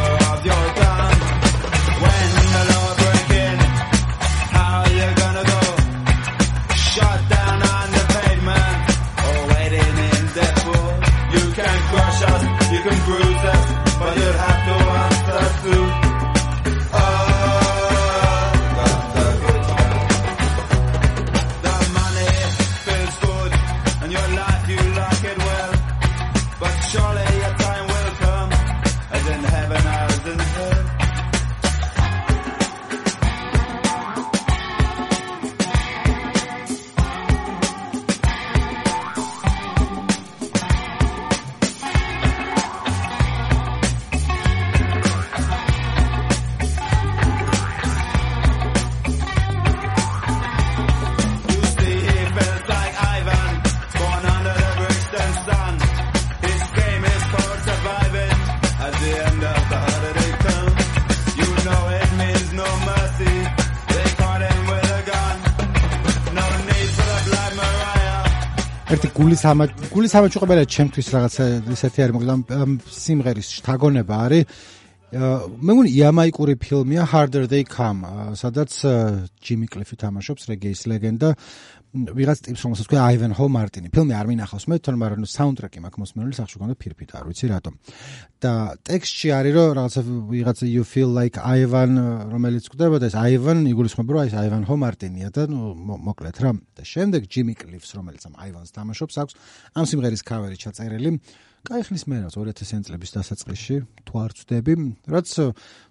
გულის 69.32 69.48
ამა 69.48 69.64
გულის 69.88 70.12
ამაჩი 70.18 70.38
ყველა 70.42 70.64
ჩემთვის 70.68 71.06
რაღაცა 71.08 71.44
ისეთი 71.72 71.98
არის 72.04 72.14
მაგრამ 72.20 72.72
სიმღერის 72.84 73.48
შთაგონება 73.56 74.14
არის. 74.28 74.44
მე 75.12 75.72
მგონი 75.72 75.90
იამაიკური 75.92 76.54
ფილმია 76.60 77.04
Harder 77.08 77.48
They 77.48 77.64
Come 77.64 78.04
სადაც 78.36 78.72
ჯიმი 79.40 79.66
კლიფი 79.72 79.96
თამაშობს 80.04 80.42
რეგეის 80.52 80.84
ლეგენდა 80.84 81.28
ვიღაც 81.92 82.40
ტიპს 82.48 82.62
რომელსაც 82.64 82.86
თქვა 82.88 83.00
აივენჰო 83.04 83.46
მარტინი. 83.52 83.88
ფილმი 83.92 84.14
არ 84.16 84.26
მინახავს 84.32 84.64
მე, 84.64 84.76
თორემ 84.80 85.00
მაგრამ 85.04 85.26
საუნდტრეკი 85.28 85.78
მაქვს 85.84 86.00
მოსმენილი, 86.00 86.36
სახში 86.40 86.56
გქონდა 86.56 86.76
ფირფიტა, 86.80 87.14
არ 87.20 87.24
ვიცი 87.28 87.46
რატომ. 87.52 87.74
და 88.40 88.52
ტექსტში 88.80 89.28
არის 89.28 89.52
რომ 89.52 89.68
რაღაცა 89.76 90.00
ვიღაცა 90.32 90.64
you 90.72 90.84
feel 90.88 91.12
like 91.12 91.36
Ivan 91.36 91.92
რომელიც 92.32 92.64
გვდება 92.72 92.96
და 92.96 93.12
ეს 93.12 93.16
Ivan 93.20 93.68
იგულისხმება 93.68 94.08
რომ 94.08 94.24
ეს 94.24 94.34
აივენჰო 94.40 94.74
მარტინია 94.80 95.28
და 95.36 95.42
ნუ 95.52 95.60
მოკლედ 96.00 96.36
რა. 96.40 96.52
და 96.72 96.82
შემდეგ 96.82 97.28
ჯიმი 97.28 97.54
კლიფს 97.60 97.90
რომელიც 97.92 98.22
ამ 98.24 98.34
აივანს 98.40 98.72
თამაშობს 98.72 99.14
აქვს 99.20 99.32
ამ 99.76 99.84
სიმღერის 99.84 100.22
ქავერი 100.24 100.56
ჩაწერილი. 100.56 101.10
კაი 101.62 101.82
ხნის 101.86 102.04
მერაც 102.08 102.34
2000 102.34 102.88
წლების 102.88 103.10
დასაწყისში 103.20 103.76
თუ 104.02 104.12
არ 104.18 104.30
ვწდები, 104.34 104.74
რაც 105.06 105.28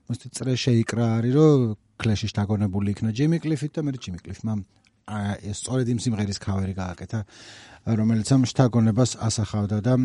მოსწრე 0.09 0.53
შეიკრა 0.65 1.05
არის 1.21 1.33
რომ 1.37 1.77
კლეშში 1.95 2.35
დაგონებული 2.35 2.91
იქნა 2.91 3.15
ჯიმი 3.15 3.37
კლიფით 3.39 3.71
და 3.77 3.81
მე 3.85 3.91
ჯიმი 3.95 4.19
კლიფმა 4.19 4.53
სწორედ 5.07 5.87
იმ 5.91 5.99
სიმღერის 6.05 6.39
კავერი 6.41 6.73
გააკეთა 6.77 7.19
რომელიც 7.99 8.29
ამ 8.35 8.45
შთაგონებას 8.49 9.17
ასახავდა 9.27 9.77
და 9.81 9.97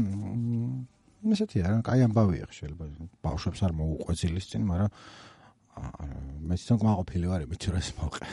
ესეთია 1.36 1.70
რა 1.70 1.78
კაი 1.86 2.04
ამბავია 2.06 2.46
შეიძლება 2.50 2.84
ბავშვებს 3.26 3.60
არ 3.66 3.72
მოუყვეძილის 3.76 4.46
წინ 4.52 4.62
მაგრამ 4.70 4.90
მე 6.48 6.54
თვითონ 6.56 6.78
ყმაყოფილი 6.82 7.26
ვარ 7.30 7.40
იმით 7.46 7.62
რომ 7.68 7.80
ეს 7.80 7.88
მოყე 8.00 8.28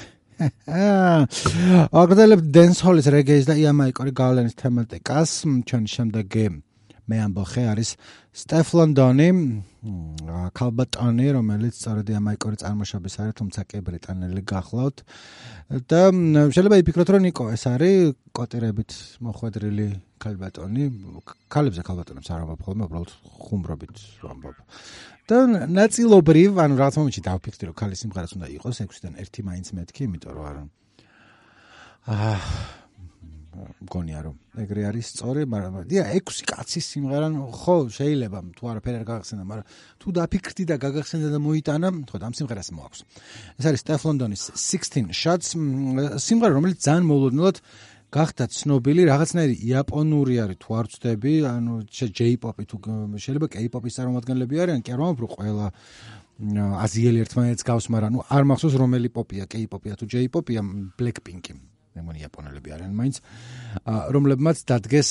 აგდელებ 2.01 2.41
დენს 2.55 2.77
ჰოლის 2.85 3.07
რეგეის 3.13 3.45
და 3.49 3.55
იამაიკორი 3.63 4.11
გავლენის 4.17 4.55
თემატიკას 4.59 5.31
ჩვენ 5.69 5.83
შემდეგი 5.93 6.45
მე 7.11 7.17
ამბოხე 7.27 7.63
არის 7.67 7.89
სტეფლონდონი 8.31 9.27
კალბატონი 10.55 11.27
რომელიც 11.35 11.75
სწორედ 11.75 12.11
ამაიკორი 12.15 12.59
წარმოშობის 12.63 13.15
არის 13.19 13.35
თუმცა 13.39 13.61
კი 13.67 13.79
ბრიტანელი 13.83 14.41
გახლავთ. 14.47 14.97
და 15.91 16.01
შეიძლება 16.55 16.75
იფიქროთ 16.79 17.09
რომ 17.11 17.21
ნიკო 17.27 17.45
ეს 17.51 17.63
არის 17.67 18.15
კოტირებით 18.31 18.91
მოხვედრილი 19.19 19.87
კალბატონი 20.23 20.83
კალებზე 21.51 21.81
კალბატონებს 21.83 22.29
არ 22.31 22.39
ამბობ 22.47 22.61
ხოლმე 22.63 22.83
უბრალოდ 22.87 23.11
ხუმრობით 23.43 23.95
ამბობ. 24.31 24.55
და 25.27 25.37
ნაწილობრივ 25.67 26.49
ანუ 26.63 26.73
რაღაც 26.79 26.95
მომენტში 26.99 27.21
დავფიქრდი 27.27 27.63
რომ 27.67 27.75
კალის 27.75 27.99
სიმღერაც 28.03 28.31
უნდა 28.39 28.47
იყოს 28.59 28.75
6-დან 28.87 29.13
1 29.19 29.43
მაინც 29.43 29.67
მეთქი 29.75 30.01
იმიტომ 30.07 30.31
რომ 30.39 30.67
აა 32.03 32.82
მგონია 33.53 34.19
რომ 34.25 34.35
ეგრე 34.63 34.81
არის 34.89 35.05
სწორი, 35.13 35.41
მაგრამ 35.49 35.73
დია 35.89 36.03
6 36.13 36.41
კაცის 36.49 36.85
სიმღერა 36.93 37.27
ხო 37.53 37.75
შეიძლება 37.93 38.39
თუ 38.57 38.63
არაფერი 38.73 38.97
არ 39.01 39.05
გაგახსენდა, 39.09 39.43
მაგრამ 39.49 39.65
თუ 40.01 40.07
დაფიქრდი 40.17 40.63
და 40.69 40.75
გაგახსენდა 40.81 41.29
და 41.33 41.39
მოიტანა, 41.43 41.87
ხო 42.09 42.17
ამ 42.23 42.33
სიმღერას 42.33 42.69
მოაქვს. 42.73 42.99
ეს 43.59 43.65
არის 43.69 43.81
Steph 43.85 44.03
London-ის 44.09 44.43
16 44.57 45.13
Shots 45.13 45.47
სიმღერა, 45.53 46.53
რომელიც 46.57 46.77
ძალიან 46.81 47.05
მოულოდნელად 47.09 47.57
გახდა 48.13 48.45
ცნობილი, 48.45 49.01
რაღაცნაირი 49.09 49.55
იაპონური 49.73 50.35
არის 50.37 50.57
თუ 50.61 50.69
არ 50.77 50.85
ვწდები, 50.85 51.33
ანუ 51.49 51.73
J-pop-ი 51.89 52.65
თუ 52.69 52.77
შეიძლება 53.17 53.47
K-pop-ის 53.49 53.93
წარმომადგენლები 53.97 54.55
არიან, 54.61 54.81
კი 54.85 54.93
არა, 54.93 55.05
უფრო 55.17 55.27
ყველა 55.33 55.67
აზიელი 56.85 57.19
ერთმანეთს 57.25 57.65
გავს, 57.65 57.85
მაგრამ 57.89 58.11
ნუ 58.13 58.21
არ 58.29 58.43
მახსოვს 58.53 58.75
რომელი 58.77 59.09
პოპია, 59.17 59.49
K-pop-ია 59.49 59.97
თუ 59.97 60.05
J-pop-ია, 60.05 60.61
Blackpink-ი. 60.93 61.72
მე 61.93 62.01
მგონი 62.03 62.19
იაპონელები 62.23 62.69
არიან 62.75 62.93
მაინც 62.99 63.15
რომლებმაც 64.17 64.57
დადგეს 64.69 65.09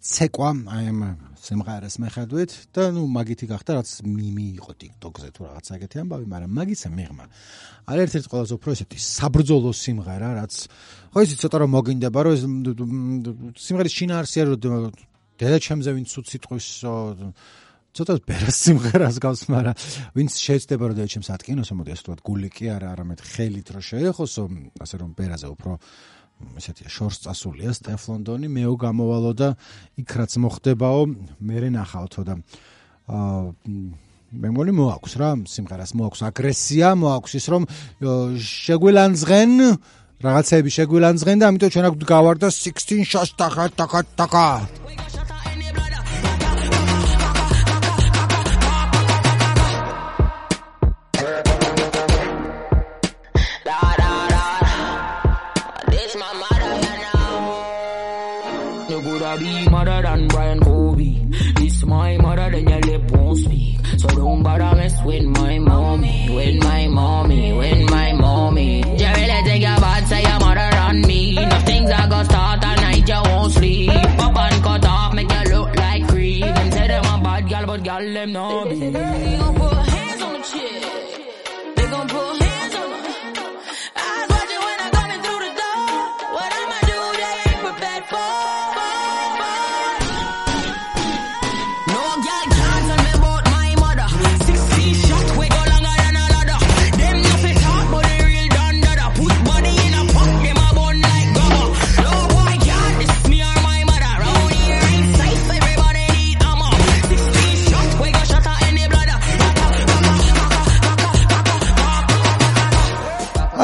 ცეკვა 0.00 0.50
აი 0.72 0.86
ამ 0.92 1.00
სიმღერას 1.42 1.98
მეხედვით 1.98 2.52
და 2.74 2.84
ნუ 2.94 3.02
მაგითი 3.12 3.46
გახდა 3.50 3.76
რაც 3.80 3.90
მიმი 4.06 4.46
იყო 4.62 4.72
TikTok-ზე 4.78 5.28
თუ 5.36 5.40
რაღაც 5.50 5.66
ეგეთი 5.76 5.96
ამბავი, 6.02 6.26
მაგრამ 6.32 6.52
მაგიცა 6.58 6.88
მიღმა. 6.96 7.24
არ 7.90 7.98
ერთ-ერთი 8.06 8.28
ყველაზე 8.32 8.52
უფრო 8.56 8.68
ესეთი 8.72 8.98
საბრძოლო 9.02 9.72
სიმღერა, 9.74 10.28
რაც 10.38 10.52
ხო 11.12 11.18
იცი 11.26 11.36
ცოტა 11.42 11.56
რომ 11.62 11.70
მოგინდება, 11.76 12.20
რომ 12.22 12.32
ეს 12.32 12.42
სიმღერის 13.66 13.92
შინაარსი 13.98 14.36
არის 14.42 14.54
რომ 14.62 14.94
დედა 15.42 15.58
ჩემზე 15.66 15.90
ვინც 15.98 16.10
უც 16.14 16.26
სიტყვის 16.30 16.66
ცოტა 17.92 18.14
ბერას 18.24 18.58
სიმღერას 18.64 19.16
გავს, 19.20 19.42
მაგრამ 19.52 19.76
ვინც 20.16 20.32
შეეცდება 20.40 20.84
რომ 20.88 20.96
დაიჩემს 20.96 21.28
ატკინოსო, 21.36 21.74
მოდი 21.76 21.92
ასე 21.92 22.02
ვთქვათ, 22.02 22.20
გული 22.24 22.48
კი 22.48 22.70
არა, 22.72 22.88
არამედ 22.96 23.20
ხელით 23.20 23.68
რო 23.76 23.80
შეეხოსო, 23.84 24.44
ასე 24.80 24.94
რომ 25.02 25.10
ბერაზე 25.18 25.48
უფრო 25.52 25.76
ესეთია 26.58 26.88
შორს 26.88 27.22
წასულია 27.26 27.70
სტეფ 27.76 28.02
ლონდონი, 28.08 28.48
მეო 28.48 28.74
გამოვალო 28.80 29.32
და 29.36 29.48
იქ 30.00 30.10
რაც 30.18 30.32
მოხდებაო, 30.40 31.02
მე 31.44 31.68
ნახავთო 31.76 32.22
და 32.26 32.34
აა 33.12 33.52
მე 34.32 34.48
მგონი 34.48 34.72
მოაქვს 34.72 35.14
რა, 35.20 35.30
სიმღერას 35.44 35.92
მოაქვს 35.92 36.22
აგრესია, 36.32 36.88
მოაქვს 36.96 37.36
ის 37.36 37.46
რომ 37.52 37.62
შეგვილანძღენ 38.40 39.52
რაღაცები 40.24 40.70
შეგვილანძღენ 40.72 41.36
და 41.42 41.50
ამიტომ 41.52 41.72
ჩვენ 41.74 41.86
აქ 41.90 41.94
გავარდა 42.08 42.48
16 42.48 43.04
shots 43.12 43.34
ტახა 43.36 43.68
ტახა 43.76 44.00
ტახა 44.16 44.48
with 65.04 65.24
my 65.24 65.58
mommy, 65.58 66.28
with 66.30 66.56
my 66.62 66.86
mommy, 66.88 67.52
with 67.52 67.90
my 67.90 68.12
mommy. 68.12 68.82
Let's 68.82 69.48
take 69.48 69.62
your 69.62 69.76
bad, 69.76 70.06
say 70.06 70.22
your 70.22 70.38
mother 70.38 70.76
on 70.78 71.00
me. 71.02 71.34
Nothing's 71.34 71.90
I 71.90 72.08
gonna 72.08 72.24
start 72.24 72.64
all 72.64 72.76
night, 72.76 73.08
you 73.08 73.20
won't 73.24 73.52
sleep. 73.52 73.90
Pop 73.90 74.36
and 74.36 74.62
cut 74.62 74.84
off, 74.86 75.14
make 75.14 75.30
you 75.32 75.54
look 75.54 75.76
like 75.76 76.08
creep. 76.08 76.42
Them 76.42 76.70
say 76.70 76.86
them 76.88 77.04
a 77.04 77.20
bad 77.22 77.48
girl, 77.48 77.66
but 77.66 77.84
girl, 77.84 78.12
them 78.12 78.32
no 78.32 78.64
be. 78.66 79.31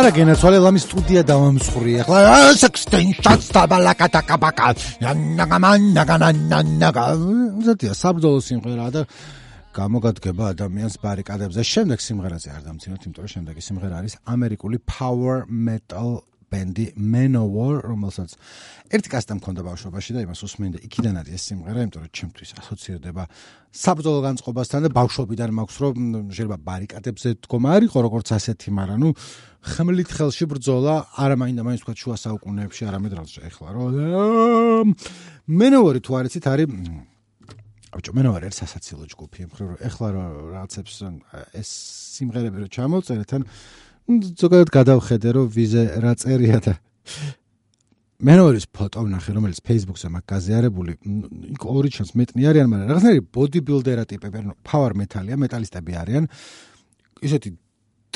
არა 0.09 0.17
გენაცვალე 0.25 0.59
ლამის 0.65 0.85
სტუდია 0.89 1.23
დავამსხური 1.29 1.95
ახლა 2.01 2.19
ექსტენშენს 2.65 3.49
დაბალაკატაკაბაკა 3.53 4.69
ნაგამან 5.37 5.83
ნაგანანაგა 5.93 7.05
ზეთია 7.67 7.93
საბრძოლო 7.93 8.41
სიმღერა 8.47 8.87
და 8.95 9.03
გამოგადგება 9.77 10.45
ადამიანს 10.55 10.97
ბარიკადებზე. 11.05 11.61
შემდეგ 11.61 11.99
სიმღერაზე 12.09 12.49
არ 12.57 12.63
დამცინოთ 12.69 13.03
იმიტომ 13.05 13.21
რომ 13.21 13.33
შემდეგი 13.37 13.63
სიმღერა 13.69 13.95
არის 14.01 14.15
ამერიკული 14.33 14.77
power 14.97 15.37
metal 15.53 16.25
ბენდი 16.49 16.85
Manowar, 16.97 17.85
რომელსაც 17.85 18.35
ერთი 18.89 19.09
კასტა 19.13 19.37
მქონდა 19.37 19.61
ბავშვობაში 19.69 20.11
და 20.17 20.21
იმას 20.25 20.41
უსმენდა. 20.49 20.79
იქიდან 20.89 21.15
არის 21.21 21.33
ეს 21.37 21.43
სიმღერა, 21.49 21.79
იმიტომ 21.85 22.03
რომ 22.05 22.13
ჩემთვის 22.19 22.51
ასოცირდება 22.57 23.25
საბრძოლო 23.69 24.21
განწყობასთან 24.25 24.81
და 24.85 24.89
ბავშვობიდან 24.97 25.51
მაქვს 25.59 25.77
რომ 25.85 25.95
შეიძლება 26.33 26.59
ბარიკადებზე 26.69 27.29
დგომა 27.45 27.69
არ 27.77 27.83
იყო 27.89 27.99
როგორც 28.09 28.29
ასეთი, 28.33 28.69
მაგრამ 28.81 28.99
ნუ 29.05 29.11
ხმლით 29.69 30.11
ხელში 30.17 30.45
ბრძოლა 30.49 30.95
არა 31.21 31.37
მაინდა 31.37 31.63
მაინც 31.69 31.81
თქვა 31.85 31.95
შუა 32.01 32.17
საუკუნეებში, 32.17 32.83
არამედ 32.89 33.13
რაც 33.19 33.31
ეხლა 33.45 33.69
რომ 33.77 34.87
Manowar 35.49 35.97
თუ 36.01 36.13
არიცით 36.17 36.45
არის 36.49 36.69
აუჩო 37.89 38.13
Manowar 38.17 38.43
არის 38.45 38.57
სასაცილო 38.65 39.05
ჯგუფი, 39.13 39.41
მხრივ 39.49 39.67
რომ 39.69 39.79
ეხლა 39.89 40.09
რაღაცებს 40.57 40.95
ეს 41.57 41.69
სიმღერები 42.17 42.57
რო 42.65 42.69
ჩამოწერეთ 42.69 43.31
ან 43.37 43.43
ზოგადად 44.09 44.71
გადავხედე 44.73 45.33
რომ 45.37 45.49
ვიზე 45.53 45.83
რა 46.01 46.13
წერია 46.17 46.59
და 46.65 46.75
მე 48.19 48.35
ნორის 48.41 48.65
ფოტო 48.73 49.05
ვნახე 49.05 49.35
რომელიც 49.37 49.61
Facebook-ზე 49.69 50.09
მაქვს 50.11 50.31
გაზიარებული 50.33 50.93
იქ 51.55 51.63
ორი 51.69 51.91
ჩანს 51.93 52.17
მეტნი 52.17 52.49
არიან 52.51 52.71
მაგრამ 52.73 52.89
რაღაცნაირი 52.89 53.23
ბოდიბილდერა 53.37 54.05
ტიპები 54.09 54.41
ანუ 54.41 54.57
power 54.65 54.97
metal-ია 54.97 55.37
მეტალისტები 55.39 55.93
არიან. 56.03 56.25
ისეთი 57.23 57.49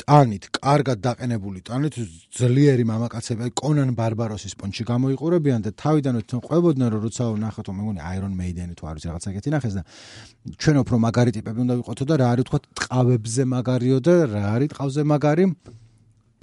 ტანით 0.03 0.49
კარგად 0.57 0.99
დაყენებული 1.05 1.61
ტანით 1.67 1.95
ძლიერი 2.35 2.83
მამაკაცები 2.89 3.53
კონან 3.55 3.93
ბარბაროსის 3.95 4.57
პონჩი 4.59 4.83
გამოიყურებიან 4.89 5.61
და 5.63 5.71
თავიდანვე 5.77 6.21
თვითონ 6.25 6.41
ყვებოდნენ 6.47 6.87
რომ 6.93 7.01
როცა 7.05 7.23
ვნახოთ 7.37 7.67
მე 7.69 7.81
მგონი 7.83 8.01
Iron 8.17 8.33
Maiden-ი 8.33 8.75
თუ 8.75 8.83
არის 8.89 9.03
რაღაცა 9.07 9.27
ეგეთი 9.31 9.49
ნახეს 9.53 9.73
და 9.77 9.83
ჩვენ 10.57 10.75
უფრო 10.83 10.95
მაგარი 11.05 11.31
ტიპები 11.37 11.59
უნდა 11.63 11.73
ვიყოთო 11.79 12.03
და 12.09 12.15
რა 12.19 12.27
არის 12.33 12.45
თქვა 12.49 12.59
ტყავებზე 12.81 13.43
მაგარიო 13.53 13.97
და 14.03 14.13
რა 14.33 14.43
არის 14.57 14.69
ტყავზე 14.73 15.01
მაგარი 15.13 15.45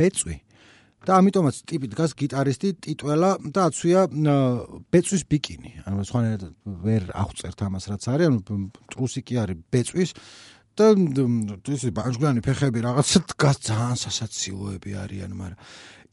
ბეწვი. 0.00 0.37
და 1.00 1.16
ამიტომაც 1.16 1.57
ტიპი 1.64 1.87
დგას 1.97 2.12
გიტარისტი 2.12 2.69
ტიტველა 2.85 3.30
და 3.57 3.61
აცვია 3.73 4.00
ბეწვის 4.92 5.23
ბიკინი. 5.33 5.71
ანუ 5.88 6.04
სხვანაირად 6.04 6.42
ვერ 6.85 7.02
აღწერთ 7.16 7.59
ამას 7.64 7.85
რაც 7.88 8.04
არის 8.12 8.26
ანუ 8.28 8.40
ტრუსი 8.92 9.21
კი 9.25 9.35
არის 9.40 9.57
ბეწვის. 9.73 10.11
და 10.76 10.87
ის 10.97 11.83
ბანჯგლანი 11.92 12.40
ფეხები 12.45 12.78
რაღაც 12.85 13.09
დგას 13.33 13.57
ძალიან 13.69 13.97
სასაცილოები 14.00 14.90
არიან 15.02 15.33
მაგრამ 15.40 15.59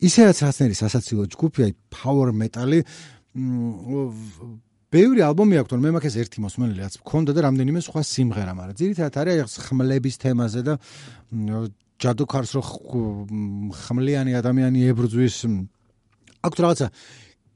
ისედაც 0.07 0.37
რაცნერი 0.43 0.75
სასაცილო 0.77 1.23
ჯგუფია 1.33 1.67
power 1.93 2.29
metal-ი 2.35 2.83
ბევრი 4.87 5.21
ალბომი 5.25 5.59
აქვს, 5.59 5.69
თორემ 5.71 5.83
მე 5.87 5.91
მაქვს 5.97 6.15
ერთი 6.21 6.41
მოსმენელი, 6.45 6.79
რაც 6.79 6.95
მქონდა 7.03 7.31
და 7.35 7.41
რამდენიმე 7.47 7.79
სხვა 7.83 8.01
სიმღერა, 8.07 8.53
მაგრამ 8.55 8.77
ძირითადად 8.81 9.17
არის 9.19 9.55
ხმლების 9.67 10.15
თემაზე 10.23 10.61
და 10.63 10.73
ჯადოქარს 12.01 12.51
რო 12.57 12.61
ხმლიანი 13.83 14.31
ადამიანი 14.37 14.79
ებრძვის 14.93 15.37
აქვს 16.45 16.59
რაღაცა. 16.63 16.87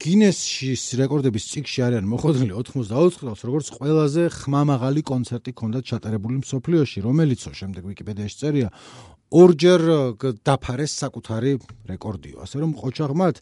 გინესის 0.01 0.83
რეკორდების 0.97 1.43
წიგში 1.45 1.79
არიან 1.85 2.05
მოხდილი 2.09 2.55
84 2.57 3.21
წელს 3.21 3.41
როგორც 3.45 3.67
ყველაზე 3.77 4.23
ხმამაღალი 4.33 5.01
კონცერტი 5.05 5.51
ქონდა 5.53 5.79
ჩატარებული 5.85 6.41
მსოფლიოში 6.41 7.05
რომელიცო 7.05 7.51
შემდეგ 7.53 7.85
ვიკიპედიაში 7.85 8.37
წერია 8.41 8.69
ორჯერ 9.31 9.81
დაფარეს 10.43 10.91
საკუთარი 10.91 11.51
რეკორდიო. 11.87 12.41
ასე 12.43 12.55
რომ 12.65 12.71
ყოჩაღმათ 12.81 13.35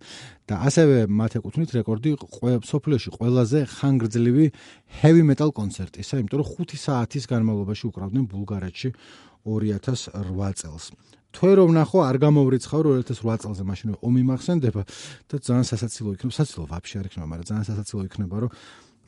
და 0.45 0.55
ასევე 0.67 1.09
მათ 1.09 1.31
ეკუთვნით 1.39 1.69
რეკორდი 1.79 2.09
მსოფლიოში 2.61 3.09
ყველაზე 3.15 3.59
ხანგრძლივი 3.79 4.45
heavy 4.99 5.23
metal 5.25 5.49
კონცერტისა 5.49 6.21
იმიტომ 6.21 6.43
რომ 6.43 6.49
5 6.59 6.77
საათის 6.77 7.23
განმავლობაში 7.25 7.83
უკრავდნენ 7.89 8.25
ბულგარეთში 8.29 8.89
2008 9.45 10.53
წელს. 10.59 10.85
თვე 11.29 11.51
რომ 11.61 11.69
ნახო 11.77 11.99
არ 12.09 12.17
გამოვრიცხავ 12.25 12.79
რომ 12.85 12.93
2008 13.05 13.41
წელზე 13.45 13.63
მაშინ 13.69 13.89
ომი 14.01 14.23
მახსენდება 14.33 14.81
და 15.29 15.35
ძალიან 15.37 15.65
სასაცილო 15.69 16.09
იქნება, 16.17 16.33
სასაცილო 16.33 16.65
ვაფშე 16.73 16.95
არ 16.99 17.05
იქნება, 17.09 17.27
მაგრამ 17.29 17.47
ძალიან 17.49 17.65
სასაცილო 17.69 18.01
იქნება 18.09 18.35
რომ 18.43 18.51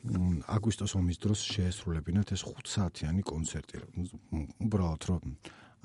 აგვისტოს 0.02 0.92
ომის 0.98 1.18
დროს 1.22 1.40
შეესრულებინათ 1.46 2.34
ეს 2.34 2.42
5 2.46 2.70
საათიანი 2.74 3.22
კონცერტი. 3.22 3.74
უბრალოდ 4.66 5.02
რომ 5.10 5.22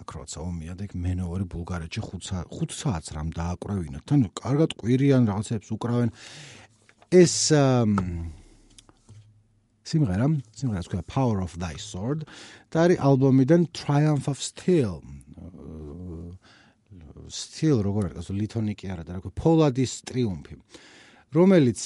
აკროცა 0.01 0.39
ომია 0.41 0.73
და 0.77 0.86
იქ 0.86 0.93
მენოვარი 0.93 1.45
ბულგარეთში 1.53 2.01
5 2.05 2.49
5 2.53 2.73
საათს 2.81 3.13
რამ 3.17 3.29
დააკრავინათ. 3.33 4.03
თან 4.05 4.29
კარგად 4.33 4.73
ყვირიან 4.77 5.23
რაღაცებს 5.29 5.69
უკრავენ. 5.73 6.10
ეს 7.13 7.53
სიმღერა, 9.88 10.28
სიმღერას 10.60 10.89
ქვია 10.91 11.04
Power 11.08 11.39
of 11.45 11.56
Thy 11.62 11.76
Sword 11.80 12.28
და 12.73 12.88
არის 12.88 13.02
ალბომიდან 13.10 13.69
Triumph 13.71 14.28
of 14.32 14.43
Steel. 14.43 15.00
Steel 17.28 17.82
როგორ 17.84 18.12
არის, 18.12 18.30
ლითონიკი 18.32 18.91
არა 18.93 19.04
და 19.08 19.17
რა 19.17 19.23
ქვია 19.26 19.36
Polaris 19.39 20.00
ტრიუმფი. 20.08 20.56
რომელიც 21.36 21.80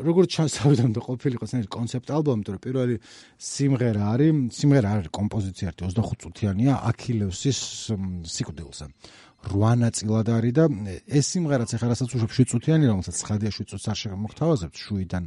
როგორც 0.00 0.28
ჩანს 0.32 0.54
თავიდან 0.58 0.94
და 0.96 1.00
ყოფილიყო 1.04 1.44
ეს 1.44 1.68
კონცეპტ 1.68 2.08
ალბომი, 2.08 2.42
თორე 2.48 2.58
პირველი 2.64 2.96
სიმღერა 3.36 4.04
არის, 4.16 4.32
სიმღერა 4.56 4.88
არის 4.96 5.08
კომპოზიცია 5.12 5.66
არის 5.72 5.92
25 5.92 6.24
წუთიანია 6.24 6.72
აქილევსის 6.88 7.60
სიკვდილზე. 8.32 8.86
რვა 9.42 9.72
ნაწილად 9.74 10.28
არის 10.30 10.52
და 10.54 10.64
ეს 11.10 11.26
სიმღერაც 11.34 11.74
ახლა 11.74 11.88
რასაც 11.92 12.08
უშვებ 12.14 12.32
7 12.32 12.48
წუთიანი, 12.52 12.84
რომელსაც 12.86 13.16
ხადია 13.26 13.50
7 13.50 13.66
წუთს 13.74 13.86
არ 13.90 13.98
შეგმოხთავაზებთ 14.02 14.76
შუიდან 14.78 15.24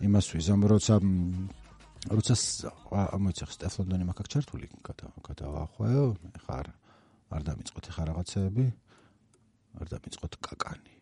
იმას 0.00 0.26
ვიზამ 0.32 0.60
როცა 0.72 0.94
როცა 2.08 2.34
მოიცახ 3.20 3.50
სტეფლონდონი 3.52 4.04
მაგ 4.08 4.20
ჩართული 4.32 4.66
გადავახვეო 4.80 6.04
ხა 6.44 6.54
არ 6.60 6.68
არ 7.30 7.42
დამიწყოთ 7.48 7.86
ხა 7.94 8.02
რაღაცეები 8.08 8.64
არ 9.80 9.86
დამიწყოთ 9.92 10.34
კაკანი. 10.40 10.94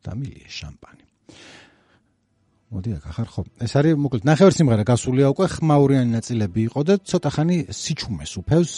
დამილია 0.00 0.48
შამპანი. 0.48 1.06
მოდი 2.72 2.90
აქ 2.96 3.04
ახარ 3.10 3.28
ხო. 3.28 3.42
ეს 3.60 3.72
არის 3.76 3.94
მოკლედ 4.00 4.24
ნახევარ 4.30 4.52
სიმღერა 4.56 4.84
გასულია 4.90 5.26
უკვე 5.34 5.46
ხმაურიანი 5.54 6.10
ნაწილები 6.16 6.60
იყო 6.70 6.80
და 6.88 6.94
ცოტა 7.04 7.30
ხანი 7.34 7.56
სიჩუმეს 7.68 8.32
უფევს 8.40 8.72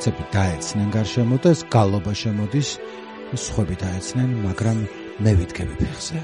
როცები 0.00 0.24
დაეცნენ 0.32 0.88
გარშემო 0.96 1.36
და 1.44 1.50
ეს 1.52 1.60
გალობა 1.68 2.12
შემოდის 2.16 2.68
სხვები 3.36 3.76
დაეცნენ 3.84 4.30
მაგრამ 4.46 4.78
მე 5.20 5.32
ვიდგები 5.36 5.74
ფეხზე. 5.76 6.18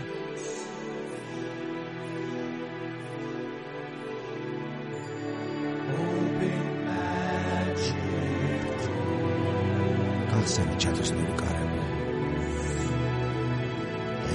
გახსენე 10.33 10.75
ჩათოსნული 10.81 11.35
კარები 11.37 11.81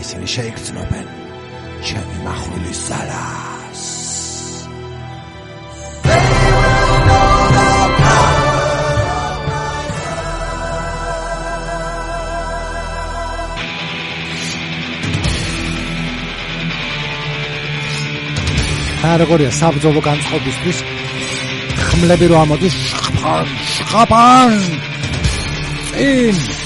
ისინი 0.05 0.27
შეიგრძნობენ 0.35 1.07
ჩემი 1.81 2.17
מחვილის 2.29 2.79
ზალას 2.91 3.50
როგორია 19.21 19.51
საბძოლო 19.55 20.01
განწყობისთვის 20.07 20.81
ხმლები 21.81 22.31
რო 22.31 22.37
ამოდის 22.41 22.75
შხაპან 22.87 23.53
შხაპან 23.73 24.57
წინ 25.91 26.60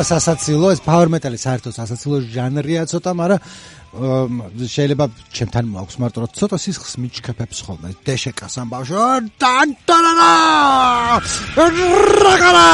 ცოტა 0.00 0.16
სასაცილო 0.16 0.68
ეს 0.72 0.80
power 0.80 1.10
metal-ი 1.12 1.36
საერთოდ 1.36 1.74
სასაცილო 1.76 2.18
ჟანრია 2.32 2.86
ცოტა 2.88 3.12
მაგრამ 3.20 3.40
შეიძლება 4.64 5.04
ჩემთან 5.36 5.64
მაქვს 5.76 5.96
მარტო 6.00 6.24
ცოტა 6.40 6.56
სისხლს 6.64 6.94
მიჩქეფებს 7.04 7.58
ხოლმე. 7.68 7.88
დეშეკას 8.08 8.54
ამ 8.64 8.68
ბავშვო 8.72 9.04
დან 9.36 9.68
დანანა 9.84 10.30
რაგარა 12.24 12.68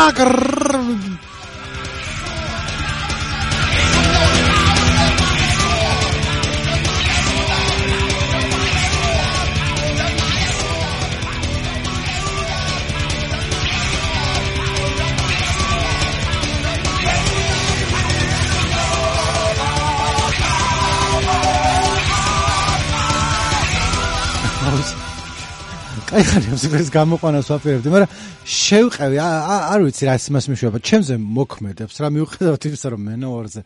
აი 26.16 26.24
ხარი 26.24 26.48
ამ 26.48 26.56
სიმღერის 26.56 26.90
გამოყვანას 26.94 27.48
ვაპირებდი, 27.52 27.90
მაგრამ 27.92 28.12
შევყევი, 28.48 29.16
არ 29.20 29.80
ვიცი 29.84 30.06
რა 30.08 30.14
იმას 30.16 30.46
მიშვება, 30.48 30.78
ჩემზე 30.80 31.14
მოქმედებს, 31.20 31.96
რა 32.00 32.08
მიუხედავად 32.16 32.62
იმისა, 32.70 32.88
რომ 32.94 33.00
მენოორზე 33.04 33.60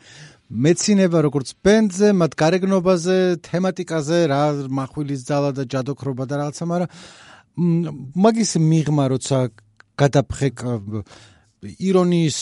მეცინება 0.50 1.18
როგორც 1.30 1.48
ბენდზე, 1.62 2.08
მათ 2.10 2.32
გარეგნობაზე, 2.42 3.18
თემატიკაზე, 3.46 4.18
რა 4.34 4.42
מחვილის 4.66 5.20
ძალა 5.30 5.50
და 5.54 5.62
ჯადოქრობა 5.70 6.24
და 6.26 6.34
რაღაცა, 6.42 6.64
მაგრამ 6.74 6.90
მაგის 8.18 8.50
მიღმა 8.58 9.04
როცა 9.14 9.38
გადაფხეკ 9.94 10.56
ირონიის 11.60 12.38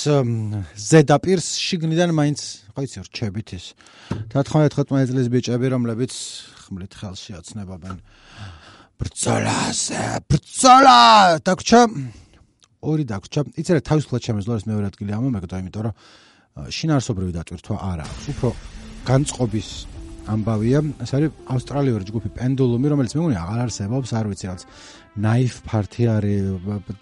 ზედაპირს 0.88 1.48
შიგნიდან 1.60 2.16
მაინც, 2.16 2.40
ხო 2.72 2.80
იცი, 2.86 2.98
რჩებით 3.12 3.48
ის. 3.60 3.66
19-19 4.32 5.10
წლის 5.12 5.28
ბიჭები, 5.28 5.66
რომლებიც 5.68 6.12
ხმლით 6.64 6.92
ხელში 6.96 7.32
ოცნებობენ 7.34 7.98
ბრძოლას, 8.98 9.80
ბრძოლა! 10.26 10.98
დაგვრჩა 11.46 11.80
ორი 12.82 13.04
დაგვრჩა. 13.10 13.40
იცი 13.58 13.70
რა, 13.74 13.80
თავისუფლად 13.82 14.22
შემეძლო 14.26 14.52
ეს 14.58 14.64
მეორე 14.70 14.86
ადგილი 14.90 15.10
ამომეკდა, 15.18 15.54
იმიტომ 15.62 15.82
რომ 15.86 15.94
შინაარსობრივი 16.74 17.32
დატვირთვა 17.38 17.76
არ 17.78 17.98
აქვს. 18.06 18.24
უფრო 18.32 18.48
განწყობის 19.06 19.68
ამბავია. 20.28 20.78
ეს 21.02 21.10
არის 21.14 21.30
ავსტრალიური 21.54 22.04
ჯგუფი 22.10 22.28
პენდულუმი, 22.38 22.86
რომელიც 22.92 23.12
მე 23.14 23.20
მგონი 23.22 23.36
აღარ 23.38 23.60
არსებობს, 23.66 24.08
არ 24.18 24.26
ვიცი 24.30 24.46
რაც. 24.50 24.62
Knife 25.18 25.58
Party 25.66 26.02
არის 26.06 26.42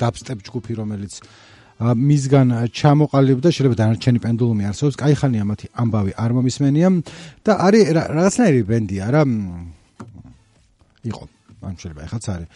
დაბსტეპ 0.00 0.38
ჯგუფი, 0.46 0.72
რომელიც 0.80 1.12
მისგან 1.76 2.48
ჩამოყალიბდა, 2.72 3.48
შეიძლება 3.52 3.76
დანარჩენი 3.76 4.18
პენდულუმი 4.24 4.64
არსებობს. 4.64 4.96
კაი 4.96 5.14
ხანია 5.20 5.44
მათი 5.44 5.66
ამბავი 5.76 6.12
არ 6.16 6.30
მომისმენია 6.36 6.88
და 7.44 7.52
არის 7.66 7.84
რაღაცნაირი 8.16 8.60
ბენდი 8.64 8.96
არა 9.04 9.22
იყო 11.04 11.35
ან 11.70 11.76
შეიძლება 11.80 12.06
ეხაც 12.08 12.24
არის 12.34 12.48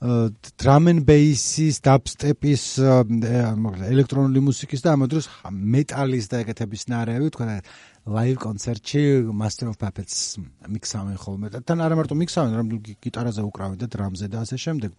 and 0.00 1.04
bass-ის, 1.04 1.80
dubstep-ის, 1.84 2.80
ელექტრონული 2.80 4.40
მუსიკის 4.40 4.80
და 4.80 4.94
ამ 4.96 5.04
დროს 5.12 5.28
მეტალის 5.52 6.28
და 6.32 6.40
ეგეთების 6.40 6.88
ნარევი, 6.88 7.28
თქვა 7.28 7.60
live 8.08 8.38
კონცერტში 8.40 9.28
Master 9.28 9.68
of 9.68 9.76
Puppets 9.76 10.40
მიქსავენ 10.72 11.16
ხოლმე 11.20 11.52
და 11.52 11.60
თან 11.60 11.84
არა 11.84 11.98
მარტო 12.00 12.16
მიქსავენ, 12.16 12.52
რომ 12.56 12.66
გიტარაზე 12.96 13.44
უკრავენ 13.44 13.76
და 13.76 13.86
დრამზე 13.92 14.26
და 14.32 14.40
ასე 14.40 14.56
შემდეგ. 14.56 14.90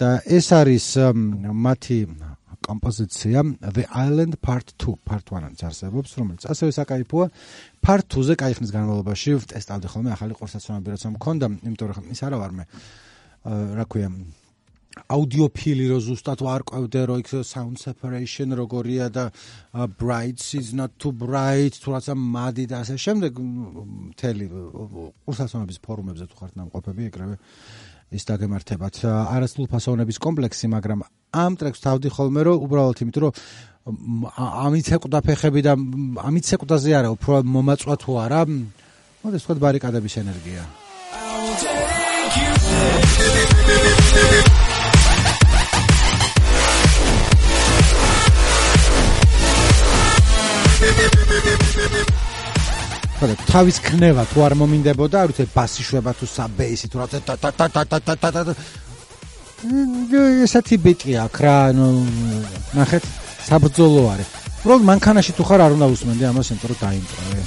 და 0.00 0.08
ეს 0.24 0.46
არის 0.48 0.86
მათი 1.52 1.98
კომპოზიცია 2.66 3.42
The 3.62 3.84
Island 3.90 4.38
Part 4.42 4.74
2, 4.80 4.96
Part 5.04 5.32
1-იც 5.34 5.64
არსებობს, 5.68 6.16
რომელიც 6.18 6.46
ასევე 6.52 6.70
საკაიფოა. 6.78 7.26
Part 7.82 8.06
2-ზე 8.10 8.34
კაი 8.38 8.56
ხნის 8.58 8.72
განმავლობაში 8.74 9.34
ვტესტავდი 9.42 9.86
ხოლმე 9.92 10.14
ახალი 10.14 10.38
ყურსაცნობი, 10.38 10.94
როცა 10.94 11.12
მქონდა, 11.16 11.46
იმიტომ 11.66 11.92
რომ 11.92 12.06
ის 12.14 12.22
არა 12.22 12.36
ვარ 12.42 12.52
მე. 12.58 12.64
რა 13.42 13.84
ქვია, 13.90 14.08
აუდიოფილი 14.92 15.84
რო 15.92 15.98
ზუსტად 16.04 16.40
ვარკვევდე 16.44 17.02
რო 17.08 17.16
იქ 17.22 17.28
sound 17.44 17.80
separation 17.80 18.52
როგორია 18.56 19.08
და 19.12 19.24
bright 19.98 20.40
is 20.58 20.72
not 20.72 20.92
too 20.98 21.12
bright 21.12 21.76
თუ 21.80 21.96
რაცა 21.96 22.14
მადი 22.16 22.64
და 22.68 22.76
ასე. 22.84 22.94
შემდეგ 23.00 23.32
მთელი 24.12 24.44
ყურსაცნობების 25.24 25.78
ფორუმებზე 25.84 26.24
თუ 26.28 26.36
ხართ 26.40 26.52
ნამყოფები 26.60 27.02
ეგრევე 27.08 27.36
ის 28.12 28.22
დაგემართებათ. 28.28 28.94
არასრულ 29.08 29.66
ფასონების 29.72 30.18
კომპლექსი 30.20 30.66
მაგრამ 30.68 31.00
ამ 31.32 31.52
ტრეკს 31.56 31.80
თავდი 31.80 32.08
ხოლმე 32.12 32.40
რომ 32.44 32.60
უბრალოდ 32.68 32.98
იმიტომ 33.00 33.22
რომ 33.24 33.32
ამით 34.68 34.88
ეკვდა 34.96 35.18
ფეხები 35.26 35.60
და 35.66 35.72
ამით 36.28 36.46
ეკვდაზე 36.54 36.90
არა 37.00 37.10
უფრო 37.16 37.42
მომაწვა 37.42 37.94
თუ 37.98 38.10
არა 38.24 38.40
მოდი 38.46 39.38
სხვა 39.42 39.54
ბარიკადების 39.64 40.14
ენერგია 40.22 40.62
ხოდა 53.22 53.34
თავის 53.46 53.76
ქნება 53.86 54.22
თუ 54.34 54.38
არ 54.42 54.54
მომინდებოდა, 54.58 55.16
არ 55.22 55.28
ვიცი 55.30 55.44
ბასი 55.54 55.82
შვება 55.86 56.10
თუ 56.18 56.26
საბეისი 56.26 56.86
თუ 56.90 56.96
რა 56.98 57.06
და 57.12 57.18
და 57.38 57.50
და 57.54 57.66
და 57.70 57.98
და 58.02 58.14
და 58.18 58.42
და 58.50 58.54
ესეთი 60.42 60.76
ბიტი 60.82 61.12
აქ 61.22 61.36
რა 61.38 61.56
ნუ 61.78 61.86
ნახეთ 62.74 63.04
საბძოლო 63.46 64.02
არის. 64.12 64.28
უბრალოდ 64.62 64.82
მანქანაში 64.90 65.32
თუ 65.38 65.42
ხარ 65.46 65.60
არ 65.62 65.72
უნდა 65.78 65.86
უსმენდე 65.94 66.24
ამას, 66.30 66.50
იმიტომ 66.50 66.68
რომ 66.70 66.78
დაიმპროვე. 66.82 67.42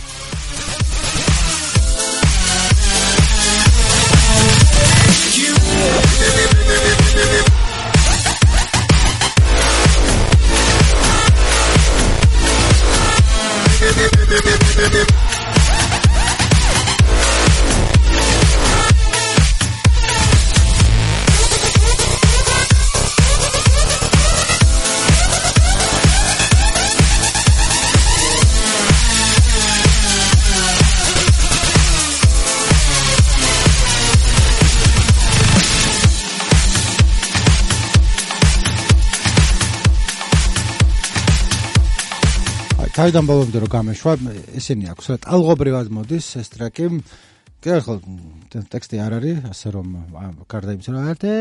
თავიდან 43.05 43.27
ბოლომდე 43.29 43.59
რომ 43.61 43.69
გამეშვა, 43.69 44.11
ესენი 44.57 44.87
აქვს 44.89 45.07
რა 45.11 45.15
ტალღობრივად 45.21 45.89
მოდის 45.93 46.27
ეს 46.41 46.47
ტრეკი. 46.55 46.85
კი 47.61 47.69
ახლა 47.75 47.95
ტექსტი 48.73 48.97
არ 48.97 49.13
არის, 49.17 49.37
ასე 49.45 49.67
რომ 49.75 49.91
გარდა 50.49 50.73
იმისა 50.73 50.89
რომ 50.95 51.09
არტე 51.13 51.33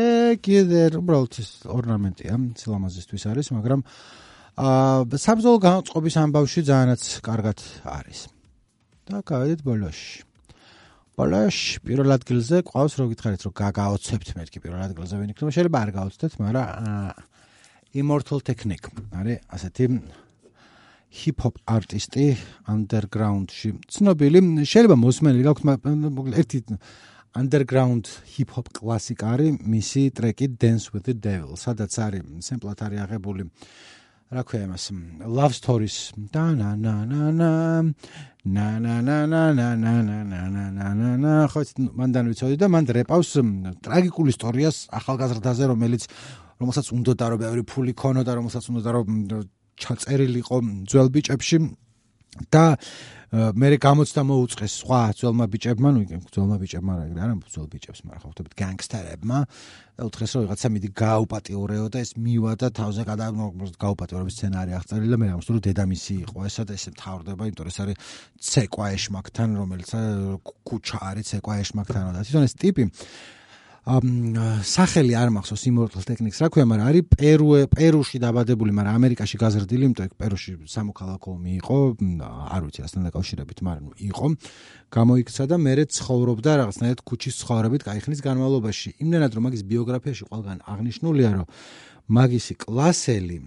კიდე 0.45 0.81
უბრალოდ 1.01 1.39
ეს 1.41 1.49
ორნამენტია, 1.65 2.33
სილამაზისთვის 2.61 3.23
არის, 3.33 3.49
მაგრამ 3.57 3.81
აა 4.61 5.17
საბზოლო 5.25 5.59
განწყობის 5.65 6.15
ამბავში 6.21 6.61
ძალიანაც 6.69 7.03
კარგად 7.25 7.57
არის. 7.81 8.19
და 9.09 9.25
გავედით 9.25 9.65
ბოლოში. 9.65 10.21
ბოლოში 11.17 11.81
პირველ 11.81 12.09
ადგილზე 12.13 12.61
ყავს 12.61 12.93
რო 12.93 13.05
გითხარით 13.09 13.41
რომ 13.41 13.53
გაგაოცებთ 13.57 14.29
მეთქი 14.37 14.57
პირველ 14.61 14.81
ადგილზე 14.85 15.13
ვინ 15.17 15.29
იქნება, 15.33 15.49
შეიძლება 15.49 15.77
არ 15.81 15.89
გაოცდეთ, 15.97 16.31
მაგრამ 16.45 16.67
Immortal 17.95 18.39
Technique 18.45 18.91
არის 19.17 19.41
ასეთი 19.49 19.85
ჰიპ-ჰოპ 21.15 21.55
არტისტი 21.75 22.25
underground-ში. 22.73 23.69
ცნობილი, 23.93 24.39
შეიძლება 24.67 24.95
მოსმენილი 24.99 25.43
გაქვთ, 25.47 25.63
ერთი 26.41 26.59
underground 27.35 28.07
hip-hop 28.35 28.71
კლასიკა 28.75 29.25
არის 29.35 29.59
მისი 29.67 30.03
ტრეკი 30.15 30.47
Dance 30.55 30.91
with 30.93 31.03
the 31.09 31.15
Devil, 31.15 31.59
სადაც 31.59 31.91
არის 31.99 32.23
სემპლად 32.47 32.79
არის 32.85 33.03
აღებული 33.05 33.43
რა 34.31 34.41
ქვია 34.47 34.65
იმას 34.65 34.85
love 35.27 35.53
stories 35.53 36.15
და 36.33 36.55
na 36.57 36.73
na 36.75 37.05
na 37.05 37.29
na 37.29 37.51
na 38.43 38.67
na 38.79 38.95
na 39.03 39.25
na 39.27 39.43
na 39.53 39.73
na 39.75 39.75
na 39.75 40.23
na 40.23 40.41
na 40.49 40.65
na 40.71 40.87
na 40.95 41.09
na 41.17 41.33
ხო 41.51 41.61
მანდან 41.99 42.31
ვიცოდი 42.31 42.57
და 42.57 42.71
მან 42.71 42.89
რეპავს 42.99 43.35
ტრაგიკულ 43.85 44.31
ისტორიას 44.33 44.77
ახალგაზრდაზე 44.99 45.69
რომელიც 45.69 46.07
რომელსაც 46.57 46.89
უნდა 46.95 47.13
და 47.19 47.25
რომ 47.35 47.39
ბევრი 47.43 47.63
ფული 47.69 47.93
ქონოდა 47.93 48.31
რომელსაც 48.39 48.65
უნდა 48.71 48.81
და 48.81 48.91
რომ 48.97 49.07
ჩაწერილიყო 49.81 50.57
ძველ 50.89 51.09
ბიჭებში 51.15 51.57
და 52.51 52.65
მე 53.35 53.67
გამოცდა 53.81 54.21
მოუწყეს 54.21 54.73
სხვა 54.85 54.99
ძველმა 55.19 55.45
ბიჭებმა, 55.51 55.89
ნუ 55.91 56.01
ძველმა 56.31 56.55
ბიჭებმა 56.61 56.93
რა 56.99 57.05
არა 57.25 57.35
ძველ 57.51 57.67
ბიჭებს, 57.73 57.99
მაგრამ 58.07 58.21
ხო 58.21 58.29
ხტებით 58.31 58.53
განგსტერებმა. 58.55 59.39
და 59.95 60.03
უთხრეს 60.07 60.31
რომ 60.35 60.41
ვიღაცა 60.45 60.67
მიდი 60.75 60.89
გააუპატიურეო 60.99 61.87
და 61.87 61.97
ეს 62.03 62.11
მივა 62.19 62.51
და 62.59 62.67
თავზე 62.75 63.01
გააუპატიურების 63.07 64.35
სცენარი 64.35 64.71
აღწერილი 64.75 65.11
და 65.15 65.17
მე 65.23 65.27
ამას 65.35 65.47
რომ 65.47 65.59
დედამისი 65.67 66.13
იყო 66.27 66.37
ესა 66.47 66.63
და 66.67 66.73
ესე 66.75 66.89
მთავრდება, 66.95 67.41
იმიტომ 67.47 67.63
რომ 67.63 67.71
ეს 67.71 67.79
არის 67.79 67.97
ცეკვა 68.43 68.85
ეშმაკთან, 68.95 69.49
რომელიც 69.55 69.89
კუჩა 70.67 70.97
არის 71.09 71.25
ცეკვა 71.31 71.53
ეშმაკთან 71.63 72.03
და 72.11 72.19
თვითონ 72.27 72.43
ეს 72.43 72.55
ტიპი 72.59 72.83
სახელი 73.85 75.13
არ 75.13 75.29
მახსოვს 75.29 75.63
immortal 75.69 76.01
techniques 76.01 76.41
რა 76.41 76.49
ქვია, 76.49 76.65
მაგრამ 76.65 76.87
არის 76.89 77.03
პერუ 77.05 77.69
პერუში 77.69 78.17
დაბადებული, 78.17 78.73
მაგრამ 78.73 78.97
ამერიკაში 78.97 79.37
გაზრდილი, 79.37 79.85
იმიტომ 79.85 80.09
რომ 80.09 80.17
პერუში 80.17 80.51
სამოქალაქო 80.65 81.29
ომი 81.37 81.51
იყო, 81.61 81.77
არ 82.49 82.61
ვიცი 82.65 82.79
რასთან 82.81 83.01
დაკავშირებით, 83.05 83.57
მაგრამ 83.61 83.85
იყო. 84.09 84.25
გამოიქცა 84.89 85.43
და 85.45 85.55
მერე 85.61 85.83
ცხოვრობდა 85.85 86.51
რაღაცნაირად 86.65 86.99
ქუჩის 87.05 87.35
ცხოვრებით 87.45 87.81
кайხნის 87.85 88.19
განმავლობაში. 88.25 88.89
იმდენად 89.05 89.31
რომ 89.37 89.43
მაგის 89.45 89.63
ბიოგრაფიაში 89.69 90.23
ყველგან 90.33 90.57
აღნიშნულია, 90.65 91.29
რომ 91.37 91.47
მაგისი 92.09 92.53
კლასელი 92.57 93.37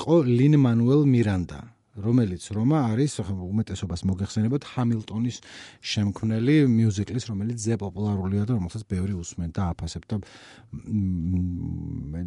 იყო 0.00 0.14
ლინ 0.24 0.54
მანუელ 0.64 1.02
მირანდა. 1.04 1.73
რომელიც 1.94 2.42
რომა 2.50 2.78
არის 2.90 3.12
უმეტესობას 3.22 4.02
მოგეხსენებათ 4.10 4.62
ჰამილტონის 4.74 5.36
შემქმნელი 5.94 6.56
მიუზიკლის 6.66 7.24
რომელიც 7.30 7.58
ზე 7.62 7.74
პოპულარულია 7.78 8.42
და 8.48 8.58
რომელსაც 8.58 8.82
ბევრი 8.90 9.14
უსმენ 9.14 9.50
და 9.54 9.70
აფასებ 9.74 10.02
და 10.10 10.16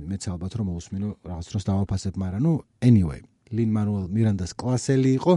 მეც 0.08 0.24
ალბათ 0.32 0.52
რომ 0.56 0.72
უსმინო 0.80 1.08
რაღაც 1.28 1.46
დროს 1.52 1.64
დავაფასებ 1.68 2.14
მაგრამ 2.16 2.42
ნუ 2.48 2.54
anyway 2.80 3.20
ლინ 3.52 3.72
მანუელ 3.72 4.08
მირანდას 4.12 4.52
კლასელი 4.60 5.12
იყო 5.20 5.34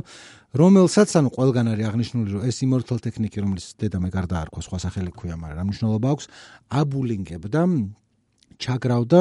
რომელსაც 0.58 1.10
ანუ 1.20 1.30
ყველგან 1.30 1.66
არის 1.74 1.86
აღნიშნული 1.90 2.28
რომ 2.34 2.42
ეს 2.50 2.56
immortal 2.66 2.98
technique 2.98 3.38
რომელიც 3.38 3.66
დედამე 3.78 4.10
გარდა 4.10 4.36
არქვა 4.46 4.60
სხვა 4.66 4.78
სახელი 4.86 5.14
ქვია 5.14 5.38
მაგრამ 5.38 5.58
რა 5.58 5.64
მნიშვნელობა 5.70 6.08
აქვს? 6.10 6.26
აბულინგებდა 6.80 7.60
ჩაგრავდა, 8.60 9.18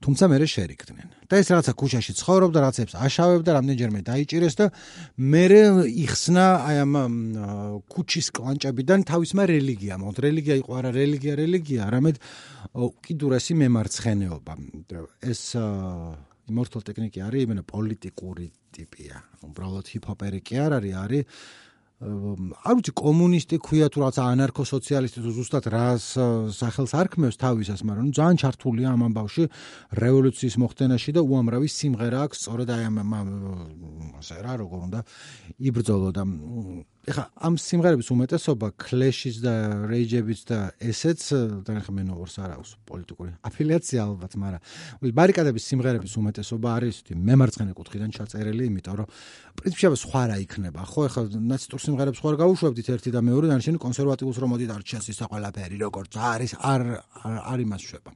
თუმცა 0.00 0.24
მე 0.32 0.36
შერიქდნენ. 0.56 1.08
და 1.30 1.34
ეს 1.38 1.48
რაღაცა 1.54 1.72
ქუჩაში 1.78 2.12
ცხოვრობდა, 2.18 2.58
რაღაცებს 2.64 2.94
აშავებდა, 3.06 3.50
რამდენჯერმე 3.54 4.00
დაიჭირეს 4.02 4.54
და 4.58 4.66
მე 5.20 5.44
იხსნა 6.04 6.46
აი 6.66 6.76
ამ 6.82 6.92
ქუჩის 7.86 8.26
კლანჭებიდან 8.34 9.00
თავისმა 9.06 9.42
რელიგიამ. 9.46 10.00
ოღონდ 10.02 10.18
რელიგია 10.26 10.54
იყო 10.58 10.72
არა 10.80 10.90
რელიგია, 10.90 11.32
რელიგია, 11.38 11.80
არამედ 11.86 12.16
უკიდურესი 12.74 13.52
მემარცხენეობა. 13.62 14.52
ეს 15.22 15.42
immortal 16.50 16.82
technique 16.82 17.22
არის 17.22 17.46
იმენა 17.46 17.62
პოლიტიკური 17.62 18.46
ტიპია. 18.74 19.16
უბრალოდ 19.46 19.86
ჰიპ-ჰოპერი 19.86 20.40
კი 20.42 20.54
არ 20.66 20.72
არის, 20.82 20.94
არის 21.04 21.24
არ 22.00 22.76
ვიცი 22.78 22.92
კომუნისტი 22.96 23.56
ქვია 23.60 23.86
თუ 23.92 24.00
რაღაც 24.00 24.18
ანარქოსოციალისტი 24.24 25.20
თუ 25.20 25.32
ზუსტად 25.36 25.66
რას 25.68 26.04
სახელს 26.56 26.94
არქმევს 26.96 27.36
თავისას, 27.36 27.84
მაგრამ 27.84 28.08
ნუ 28.08 28.14
ძალიან 28.16 28.40
ჩართულია 28.40 28.88
ამ 28.96 29.02
ამბავში 29.04 29.44
რევოლუციის 30.00 30.56
მოხდენაში 30.64 31.10
და 31.12 31.20
უამრავი 31.20 31.68
სიმღერა 31.68 32.18
აქვს 32.24 32.40
სწორედ 32.40 32.68
აი 32.72 32.82
ამ 32.88 32.96
ასე 34.16 34.40
რა 34.40 34.52
როგორ 34.64 34.78
უნდა 34.88 35.00
იბრძოლო 35.60 36.08
და 36.16 36.22
ეხლა 37.10 37.24
ამ 37.42 37.54
სიმღერების 37.58 38.08
უმეტესობა 38.14 38.68
კლეშიც 38.78 39.36
და 39.42 39.54
რეიჯებიც 39.90 40.40
და 40.46 40.58
ესეც 40.78 41.20
და 41.66 41.70
ეხლა 41.80 41.92
მე 41.96 42.02
ნოვორს 42.06 42.34
არ 42.38 42.50
აქვს 42.54 42.70
პოლიტიკური 42.86 43.30
აფილიაცია 43.50 43.98
ალბათ, 44.06 44.32
მაგრამ 44.38 45.10
ბარიკადების 45.18 45.64
სიმღერების 45.70 46.14
უმეტესობა 46.20 46.68
არის 46.70 46.96
თი 47.10 47.12
მემარცხენე 47.18 47.72
კუთხიდან 47.74 48.10
ჩაწერილი, 48.14 48.64
იმიტომ 48.70 48.94
რომ 49.00 49.06
პრინციპში 49.58 49.86
სხვა 50.04 50.22
რა 50.30 50.36
იქნება, 50.44 50.80
ხო? 50.86 51.00
ეხლა 51.10 51.22
ნაცისტურ 51.50 51.80
სიმღერებს 51.86 52.20
ხო 52.22 52.26
არ 52.30 52.36
გავუშვებდით 52.40 52.86
ერთი 52.94 53.10
და 53.10 53.20
მეორე, 53.26 53.46
ან 53.50 53.60
შენი 53.64 53.78
კონსერვატიულს 53.82 54.38
რომ 54.38 54.48
მოდით 54.54 54.70
არ 54.70 54.82
ჩასის 54.86 55.18
და 55.18 55.26
ყველაფერი 55.34 55.76
როგორც 55.82 56.12
არის, 56.14 56.52
არ 56.62 56.82
არ 57.26 57.58
იმას 57.66 57.82
შვება. 57.90 58.10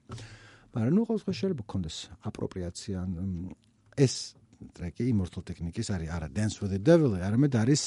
მაგრამ 0.75 0.93
ნუ 0.95 1.03
ყოველთვის 1.07 1.37
შეიძლება 1.39 1.63
გქონდეს 1.67 1.97
აპროპრიაცია 2.31 2.99
ეს 3.95 4.15
ტრეკი 4.75 5.05
Immortal 5.13 5.43
Technics 5.47 5.91
არის 5.95 6.11
არა 6.11 6.29
Dance 6.35 6.57
with 6.63 6.73
the 6.75 6.81
Devil, 6.83 7.15
არამედ 7.19 7.55
არის 7.63 7.83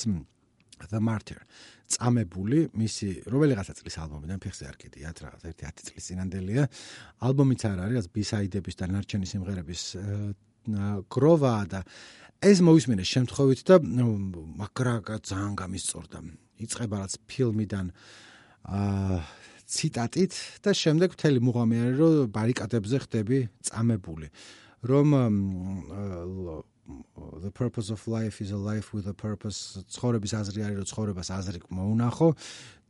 The 0.86 1.02
Martyr. 1.02 1.42
წამებული 1.88 2.68
მისი 2.76 3.08
რომელიღაცა 3.32 3.74
წლის 3.80 3.96
ალბომიდან 4.04 4.42
ფეხზე 4.44 4.66
არ 4.68 4.76
კიდიათ 4.76 5.18
რაღაც 5.24 5.44
ერთი 5.48 5.64
10 5.72 5.86
წლის 5.88 6.04
წინანდელია. 6.12 6.64
ალბომიც 7.24 7.62
არ 7.64 7.78
არის, 7.80 7.96
რაც 7.98 8.08
B-side-ების 8.12 8.76
და 8.76 8.86
ნარჩენი 8.92 9.28
სიმღერების 9.32 9.84
გროვა 11.08 11.56
და 11.72 11.80
ეს 12.44 12.58
მოისმინეს 12.60 13.08
შემთხვევით 13.16 13.62
და 13.72 13.76
მაგრა 13.88 15.16
ძალიან 15.24 15.54
გამისწორდა. 15.56 16.20
იწება 16.60 16.96
რაც 17.08 17.14
ფილმიდან 17.30 17.86
აა 18.68 19.18
ციტატით 19.68 20.34
და 20.64 20.72
შემდეგ 20.72 21.10
მთელი 21.16 21.40
მუღამი 21.44 21.76
არის 21.84 21.96
რომ 22.00 22.32
ბარიკადებზე 22.36 22.98
ხდები 23.04 23.40
წამებული. 23.68 24.28
რომ 24.84 25.08
the 27.42 27.52
purpose 27.52 27.90
of 27.90 28.08
life 28.08 28.42
is 28.42 28.52
a 28.52 28.58
life 28.58 28.94
with 28.94 29.08
a 29.08 29.14
purpose 29.14 29.60
ცხოვრების 29.94 30.34
აზრი 30.40 30.60
არის 30.68 30.78
რომ 30.80 30.88
ცხოვრებას 30.92 31.30
აზრი 31.38 31.60
მოუნახო 31.78 32.28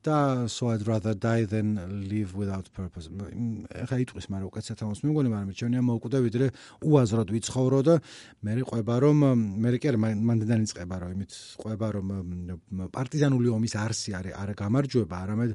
და 0.06 0.48
so 0.48 0.70
I'd 0.72 0.86
rather 0.88 1.14
die 1.14 1.46
than 1.46 1.68
live 2.12 2.36
without 2.36 2.66
purpose. 2.72 3.10
ეხა 3.10 3.98
იტყვის 4.04 4.28
მაგრამ 4.32 4.48
უკაცეთ 4.52 4.80
ამას 4.86 5.02
მე 5.04 5.10
მგონი 5.12 5.30
მაგრამ 5.34 5.58
ჩემია 5.62 5.82
მოუკვდე 5.90 6.18
ვიდრე 6.28 6.48
უაზროდ 6.88 7.28
ვიცხოვრო 7.36 7.80
და 7.88 7.96
მე 8.46 8.52
ყובה 8.70 8.96
რომ 9.04 9.18
მე 9.64 9.70
კი 9.82 9.88
არ 9.92 9.98
მანდიდან 10.00 10.60
იწყება 10.68 10.96
რა 11.02 11.08
იმით 11.18 11.32
ყובה 11.62 11.88
რომ 11.98 12.08
პარტიზანული 12.96 13.50
ომის 13.58 13.74
არსი 13.82 14.10
არის 14.20 14.34
არა 14.42 14.54
გამარჯვება 14.62 15.16
არამედ 15.26 15.52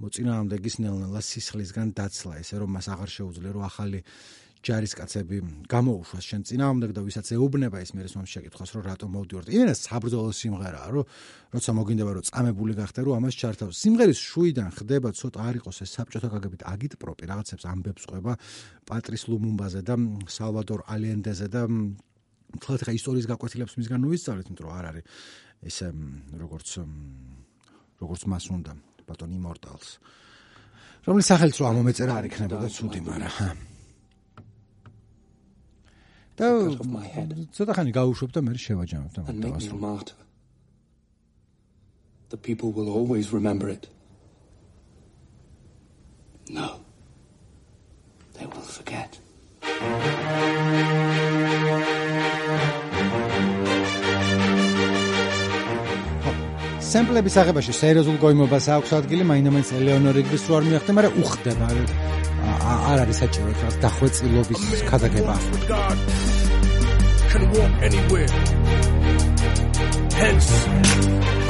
მოწინააღმდეგის 0.00 0.76
ნელ-ნელა 0.80 1.20
სისხლისგან 1.20 1.92
დაცლა, 1.92 2.40
ესე 2.40 2.56
რომ 2.62 2.70
მას 2.76 2.86
აღარ 2.94 3.10
შეუძლია 3.20 3.52
რომ 3.52 3.64
ახალი 3.68 4.00
ჯარისკაცები 4.60 5.36
გამოუშვას 5.72 6.24
შენ 6.30 6.42
წინააღმდეგ 6.44 6.90
და 6.92 7.00
ვისაც 7.00 7.26
ეუბნება 7.32 7.80
ის 7.80 7.90
მერეს 7.96 8.12
მომს 8.12 8.32
შეკითხავს 8.36 8.70
რომ 8.76 8.82
რატო 8.92 9.06
მოვდიორთ. 9.08 9.46
იმენა 9.56 9.72
საბრძოლო 9.72 10.32
სიმღერაა 10.36 10.88
რომ 10.92 11.04
როცა 11.56 11.70
მოგინდება 11.80 12.10
რომ 12.12 12.24
წამებული 12.28 12.72
გახდე 12.76 13.00
რომ 13.08 13.14
ამას 13.24 13.34
ჩართავს. 13.40 13.76
სიმღერის 13.80 14.20
შუიდან 14.20 14.68
ხდება 14.76 15.08
ცოტა 15.16 15.40
არ 15.48 15.54
იყოს 15.64 15.76
ეს 15.80 15.90
საბჭოთა 15.96 16.28
გაგებით 16.28 16.62
აგიტპროპი 16.68 17.24
რაღაცებს 17.32 17.64
ამბებს 17.72 18.04
ყובה 18.04 18.34
პატრის 18.84 19.22
ლუმუმბაზე 19.32 19.80
და 19.80 19.94
სალვადორ 20.28 20.80
ალენდეზე 20.92 21.46
და 21.48 21.62
მთლად 22.60 22.80
ხა 22.84 22.92
ისტორიის 23.00 23.26
გაკვეთილებს 23.32 23.74
მისგან 23.80 24.00
უისწავლეთ, 24.04 24.46
იმიტომ 24.50 24.66
რომ 24.68 24.74
არ 24.76 24.84
არის 24.90 25.04
ესე 25.72 25.88
როგორც 26.36 26.68
როგორც 28.00 28.22
მას 28.28 28.44
უნდა 28.52 28.72
ბატონ 29.08 29.30
იმორტალს. 29.40 29.88
რომლის 31.08 31.26
სახელიც 31.32 31.56
რა 31.64 31.70
მომეწერა 31.80 32.12
არ 32.20 32.24
იქნებოდა 32.28 32.68
ცუდი, 32.68 33.00
მაგრამ 33.08 33.69
და 36.40 36.48
ცოტა 37.56 37.72
ხანი 37.76 37.92
გაუშვებ 37.92 38.30
და 38.34 38.40
მე 38.46 38.52
შევაჯამებ 38.64 39.10
და 39.16 39.20
მაგას 39.28 40.14
The 42.30 42.36
people 42.36 42.70
will 42.70 42.88
always 42.88 43.32
remember 43.32 43.68
it. 43.68 43.88
No. 46.48 46.68
They 48.38 48.46
will 48.46 48.68
forget. 48.76 49.18
სემპლების 56.90 57.36
აღებაში 57.42 57.74
სერიოზულ 57.80 58.16
გოიმობას 58.22 58.66
აქვს 58.76 58.94
ადგილი, 58.98 59.26
მაინდამაინც 59.30 59.74
ელეონორ 59.78 60.16
რიგბის 60.18 60.46
რო 60.50 60.54
არ 60.58 60.64
მიახდე, 60.70 60.96
მაგრამ 60.98 61.20
უხდება. 61.22 61.68
არ 62.91 62.97
არის 63.03 63.17
საჭირო 63.21 63.49
ეს 63.69 63.75
დახვეწილობის 63.83 64.61
ქადაგება. 64.89 65.35
can 67.35 67.43
walk 67.51 67.73
anywhere. 67.87 68.27
Hence, 70.23 70.47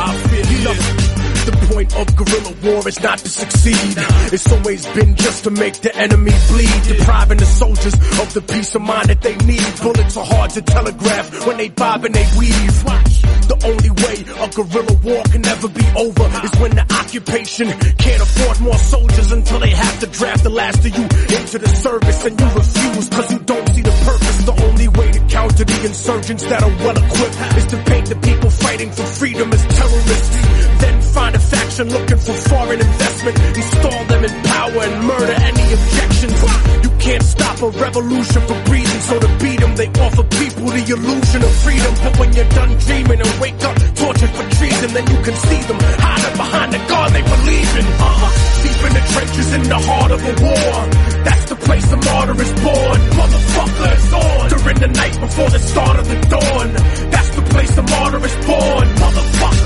I 0.08 0.10
feel 0.28 0.48
this. 0.66 1.16
The 1.46 1.52
point 1.70 1.96
of 1.96 2.06
guerrilla 2.16 2.54
war 2.66 2.88
is 2.88 3.00
not 3.02 3.20
to 3.20 3.30
succeed. 3.30 3.94
It's 4.34 4.52
always 4.52 4.84
been 4.98 5.16
just 5.16 5.44
to 5.44 5.52
make 5.52 5.76
the 5.86 5.96
enemy 5.96 6.32
bleed, 6.50 6.82
depriving 6.88 7.38
the 7.38 7.46
soldiers 7.46 7.94
of 7.94 8.34
the 8.34 8.42
peace 8.42 8.74
of 8.74 8.82
mind 8.82 9.10
that 9.10 9.22
they 9.22 9.36
need. 9.52 9.68
Bullets 9.84 10.18
are 10.18 10.26
hard 10.26 10.50
to 10.52 10.62
telegraph 10.64 11.46
when 11.46 11.58
they 11.58 11.70
bob 11.70 12.04
and 12.06 12.16
they 12.16 12.28
weave. 12.40 13.19
The 13.51 13.67
only 13.67 13.91
way 13.91 14.17
a 14.39 14.47
guerrilla 14.47 14.95
war 15.03 15.23
can 15.27 15.43
never 15.43 15.67
be 15.67 15.83
over 15.99 16.27
is 16.47 16.55
when 16.63 16.71
the 16.71 16.87
occupation 16.87 17.67
can't 17.99 18.23
afford 18.23 18.61
more 18.61 18.79
soldiers 18.79 19.33
until 19.33 19.59
they 19.59 19.71
have 19.75 19.99
to 19.99 20.07
draft 20.07 20.45
the 20.45 20.51
last 20.51 20.87
of 20.87 20.95
you 20.95 21.03
into 21.03 21.59
the 21.59 21.67
service 21.67 22.25
and 22.27 22.39
you 22.39 22.47
refuse 22.47 23.09
cause 23.11 23.33
you 23.33 23.41
don't 23.41 23.69
see 23.75 23.83
the 23.83 23.97
purpose. 24.07 24.39
The 24.47 24.55
only 24.71 24.87
way 24.87 25.11
to 25.11 25.21
counter 25.27 25.65
the 25.65 25.79
insurgents 25.83 26.45
that 26.47 26.63
are 26.63 26.77
well 26.79 26.95
equipped 26.95 27.39
is 27.59 27.67
to 27.75 27.77
paint 27.91 28.07
the 28.07 28.19
people 28.23 28.51
fighting 28.51 28.91
for 28.93 29.07
freedom 29.19 29.51
as 29.51 29.63
terrorists. 29.67 30.31
Then 30.79 31.03
find 31.03 31.35
a 31.35 31.41
faction 31.41 31.89
looking 31.91 32.19
for 32.23 32.35
foreign 32.55 32.79
investment, 32.79 33.35
install 33.59 34.05
them 34.07 34.25
in 34.31 34.35
power 34.47 34.79
and 34.79 35.07
murder 35.11 35.35
any 35.43 35.67
objections. 35.75 36.70
Can't 37.11 37.25
stop 37.25 37.59
a 37.61 37.71
revolution 37.71 38.41
for 38.47 38.55
breathing, 38.71 39.01
so 39.03 39.19
to 39.19 39.27
beat 39.43 39.59
them, 39.59 39.75
they 39.75 39.89
offer 39.99 40.23
people 40.23 40.71
the 40.71 40.85
illusion 40.95 41.43
of 41.43 41.53
freedom. 41.67 41.93
But 42.07 42.15
when 42.21 42.31
you're 42.39 42.53
done 42.55 42.71
dreaming 42.87 43.19
and 43.19 43.35
wake 43.43 43.59
up, 43.67 43.75
tortured 43.99 44.31
for 44.31 44.47
treason, 44.55 44.95
then 44.95 45.07
you 45.11 45.19
can 45.27 45.35
see 45.35 45.61
them 45.67 45.79
hiding 45.99 46.37
behind 46.39 46.71
the 46.71 46.79
God 46.87 47.11
they 47.11 47.27
believe 47.27 47.71
in. 47.83 47.87
Uh, 47.99 48.31
deep 48.63 48.79
in 48.87 48.93
the 48.95 49.05
trenches 49.11 49.49
in 49.59 49.63
the 49.67 49.81
heart 49.91 50.11
of 50.15 50.21
a 50.23 50.35
war. 50.39 50.79
That's 51.27 51.47
the 51.51 51.57
place 51.57 51.87
the 51.91 51.97
martyr 51.99 52.37
is 52.47 52.53
born. 52.63 52.99
Motherfucker 53.19 53.91
is 53.91 54.13
on. 54.15 54.45
During 54.55 54.79
the 54.79 54.91
night 54.95 55.17
before 55.19 55.51
the 55.51 55.59
start 55.59 55.99
of 55.99 56.07
the 56.07 56.19
dawn. 56.31 56.67
That's 57.11 57.31
the 57.35 57.43
place 57.43 57.75
the 57.75 57.83
martyr 57.91 58.23
is 58.23 58.37
born. 58.47 58.87
Motherfucker 59.03 59.60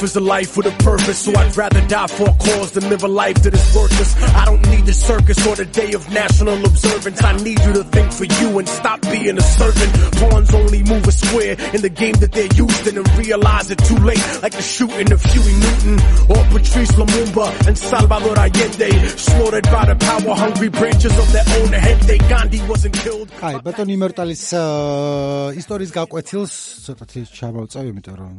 life 0.00 0.02
is 0.02 0.16
a 0.16 0.20
life 0.20 0.56
with 0.56 0.66
a 0.66 0.76
purpose. 0.82 1.18
So 1.18 1.30
I'd 1.36 1.54
rather 1.56 1.82
die 1.86 2.06
for 2.06 2.26
a 2.30 2.36
cause 2.46 2.72
than 2.72 2.88
live 2.88 3.02
a 3.04 3.12
life 3.22 3.38
that 3.44 3.52
is 3.52 3.66
worthless. 3.76 4.10
I 4.40 4.44
don't 4.46 4.64
need 4.72 4.86
the 4.86 4.94
circus 4.94 5.38
or 5.46 5.54
the 5.54 5.66
day 5.66 5.92
of 5.92 6.02
national 6.10 6.58
observance. 6.64 7.22
I 7.22 7.32
need 7.36 7.60
you 7.66 7.72
to 7.74 7.84
think 7.84 8.10
for 8.18 8.24
you 8.24 8.58
and 8.58 8.66
stop 8.66 9.02
being 9.02 9.36
a 9.36 9.46
servant. 9.60 9.92
Pawns 10.20 10.54
only 10.54 10.82
move 10.82 11.06
a 11.06 11.12
square 11.12 11.54
in 11.76 11.80
the 11.82 11.92
game 12.02 12.16
that 12.24 12.32
they're 12.32 12.54
used 12.64 12.86
in 12.88 12.96
and 12.96 13.08
realize 13.18 13.70
it 13.70 13.78
too 13.90 14.00
late. 14.10 14.24
Like 14.42 14.56
the 14.56 14.62
shooting 14.62 15.12
of 15.12 15.20
Huey 15.22 15.54
Newton 15.64 15.96
or 16.32 16.40
Patrice 16.56 16.92
Lumumba 16.96 17.46
and 17.68 17.76
Salvador 17.76 18.36
Allende. 18.38 18.90
Slaughtered 19.28 19.68
by 19.74 19.84
the 19.92 19.96
power 20.08 20.34
hungry 20.34 20.70
branches 20.70 21.14
of 21.22 21.28
their 21.36 21.46
own 21.60 21.70
gente. 21.76 22.16
Gandhi 22.32 22.60
wasn't 22.72 22.96
killed. 23.04 23.28
აი, 23.46 23.60
ბატონი 23.66 23.92
იმერტალის 23.96 24.42
აა, 24.56 25.52
ისტორიის 25.60 25.92
გაკვეთილს 25.96 26.54
ცოტათი 26.86 27.20
ჩამოვწევ, 27.36 27.84
იმიტომ 27.92 28.16
რომ 28.20 28.30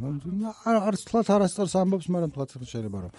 არ 0.68 0.76
არც 0.88 1.02
თლათ 1.08 1.28
არასწორს 1.53 1.75
ამბობს, 1.77 2.07
მაგრამ 2.09 2.31
თლათ 2.33 2.49
შეიძლება 2.73 2.99
რომ 3.05 3.12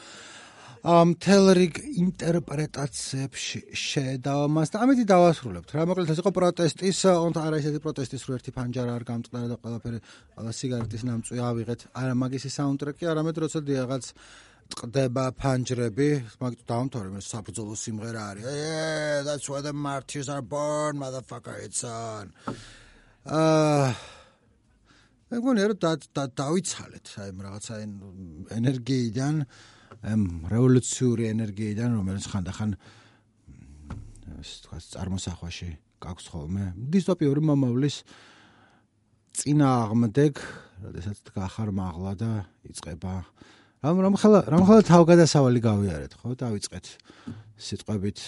ამ 0.84 1.10
თელრიგ 1.16 1.76
ინტერპრეტაციებში 1.96 3.60
შედავა 3.72 4.48
მას 4.52 4.70
და 4.74 4.78
ამით 4.84 5.00
დავასრულებთ. 5.08 5.70
რა 5.80 5.84
მოკლედ 5.88 6.10
ეს 6.12 6.20
იყო 6.20 6.32
პროტესტის, 6.36 6.98
ონთ 7.08 7.38
არა 7.40 7.56
ისეთი 7.64 7.80
პროტესტის, 7.86 8.26
რო 8.28 8.34
ერთი 8.36 8.52
ფანჯარა 8.52 8.92
არ 8.92 9.04
გამწყდა 9.08 9.48
და 9.48 9.58
ყველაფერი 9.64 10.00
ყველა 10.36 10.52
სიგარეტის 10.60 11.04
ნამწვი 11.08 11.38
ავიღეთ. 11.40 11.80
არა 11.96 12.14
მაგისი 12.20 12.50
საუნდტრეკი, 12.52 13.04
არამედ 13.08 13.36
როცა 13.44 13.60
დიაღაც 13.64 14.04
წდება 14.76 15.26
ფანჯრები, 15.40 16.10
მაგით 16.44 16.62
დავამთავრე, 16.68 17.10
მე 17.16 17.22
საბრძოლო 17.32 17.76
სიმღერა 17.80 18.22
არის. 18.34 18.44
Yeah, 18.44 19.24
that's 19.24 19.48
where 19.48 19.64
the 19.64 19.72
martyrs 19.72 20.28
are 20.28 20.44
born, 20.44 21.00
motherfucker, 21.00 21.56
it's 21.64 21.88
on. 21.88 22.36
აა 23.24 24.23
მე 25.34 25.40
მგონია 25.42 25.68
რომ 25.72 25.78
და 26.14 26.24
დავიცალეთ 26.38 27.08
აი 27.26 27.32
რაღაცა 27.42 27.78
ენერგიიდან 28.54 29.40
ამ 30.06 30.22
რევოლუციური 30.46 31.26
ენერგიიდან 31.34 31.96
რომელიც 31.98 32.26
ხანდახან 32.30 32.76
ეს 34.38 34.52
თქვა 34.62 34.78
წარმოსახვაში 34.94 35.70
გაქვს 36.06 36.28
ხოლმე. 36.30 36.66
დისტოპიური 36.78 37.42
მომავლის 37.50 37.98
წინა 39.42 39.68
აღმდეგ 39.90 40.44
როდესაც 40.86 41.18
გახარ 41.34 41.74
მაღლა 41.82 42.14
და 42.22 42.32
იწება 42.70 43.26
რამ 43.82 43.98
რამ 44.06 44.16
ხალა 44.22 44.40
რამ 44.54 44.64
ხალა 44.70 44.82
თავგადასავალი 44.86 45.60
გავიარეთ 45.66 46.14
ხო? 46.14 46.30
დავიწყეთ 46.46 46.86
სიტყვებით. 47.58 48.20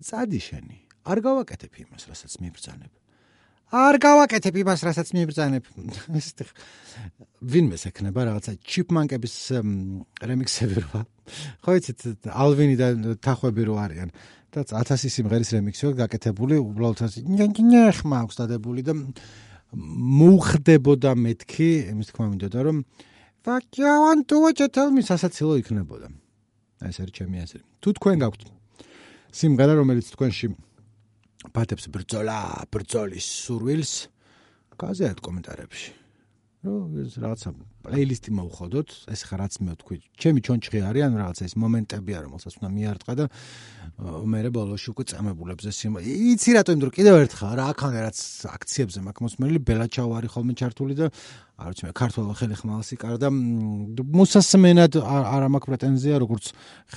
წადი 0.00 0.40
შენი. 0.40 0.78
არ 1.12 1.18
გავაკეთებ 1.28 1.72
იმას 1.76 2.08
რასაც 2.08 2.40
მიბრძანებ 2.40 3.01
არ 3.72 3.96
გავაკეთებ 4.04 4.54
იმას, 4.62 4.80
რასაც 4.84 5.08
მიბრძანებ. 5.16 5.64
ეს 6.20 6.28
ვინმე 7.42 7.76
შექნება 7.80 8.20
რაღაცა 8.28 8.52
ჩიპმანკების 8.62 9.34
რემიქსები 10.22 10.76
რა. 10.84 11.00
ხო 11.64 11.72
იცით, 11.80 12.28
ალვინი 12.28 12.76
და 12.76 12.88
თახვები 13.24 13.62
რო 13.66 13.74
არიან 13.82 14.10
და 14.52 14.60
1000 14.68 15.08
სიმღერის 15.08 15.50
რემიქსი 15.56 15.94
გაკეთებული, 15.96 16.60
უბრალოდ 16.60 17.00
ასე 17.08 17.24
ნიახ 17.24 18.04
მაქვს 18.04 18.36
დადებული 18.44 18.84
და 18.84 18.94
მოუხდებოდა 19.72 21.16
მეთქი, 21.16 21.70
იმის 21.96 22.12
თქმა 22.12 22.26
მინდოდა 22.36 22.60
რომ 22.68 22.84
fuck 23.42 23.64
you 23.80 23.88
want 23.88 24.28
to 24.28 24.36
watch 24.44 24.60
it 24.60 24.72
tell 24.76 24.92
me 24.92 25.02
სასაცილო 25.02 25.56
იქნებოდა. 25.64 26.12
ეს 26.84 26.96
არის 27.00 27.12
ჩემი 27.16 27.36
აზრი. 27.42 27.60
თუ 27.82 27.88
თქვენ 27.96 28.16
გაქვთ 28.22 28.42
სიმღერა 29.32 29.74
რომელიც 29.80 30.06
თქვენში 30.14 30.46
პატებს 31.50 31.88
ბრძოლა, 31.90 32.38
ბრძოლის 32.70 33.26
სურვილს 33.42 33.92
გაზეთ 34.78 35.18
კომენტარებში. 35.18 35.90
რომ 36.62 36.94
ეს 37.02 37.18
რაღაცა 37.18 37.50
პლეილისტი 37.86 38.30
მოვხოდოთ, 38.38 38.88
ეს 39.12 39.20
ხა 39.28 39.36
რაც 39.42 39.54
მე 39.62 39.72
ვთქვი, 39.76 39.96
ჩემი 40.22 40.40
ჩონჩხი 40.46 40.78
არის, 40.88 41.02
ანუ 41.06 41.16
რაღაცა 41.22 41.42
ეს 41.48 41.54
მომენტები 41.62 42.10
არის, 42.16 42.26
რომელსაც 42.26 42.52
უნდა 42.62 42.68
მიარტყა 42.76 43.12
და 43.18 43.24
მე 44.02 44.50
ბოლოში 44.50 44.88
უკვე 44.92 45.04
წამებულებს 45.12 45.68
ეს 45.68 45.78
იცი 45.84 46.50
რატო 46.56 46.74
იმ 46.74 46.80
დრო 46.82 46.90
კიდევ 46.96 47.14
ერთხელ 47.22 47.52
რა 47.60 47.64
აქამდე 47.70 48.00
რაც 48.02 48.18
აქციებზე 48.50 48.98
მაქვს 49.06 49.22
მოსმენილი 49.26 49.60
ბელაჩაო 49.68 50.10
არის 50.16 50.30
ხოლმე 50.32 50.54
ჩართული 50.58 50.94
და 50.96 51.06
არ 51.62 51.68
ვიცი 51.70 51.84
მე 51.86 51.92
ქართულო 51.94 52.34
ხელი 52.34 52.56
ხმალსი 52.58 52.96
კარ 52.98 53.14
და 53.22 53.28
მუსასმენად 53.30 54.92
არ 55.06 55.44
მაქვს 55.54 55.68
პრეტენზია 55.70 56.16
როგორც 56.24 56.44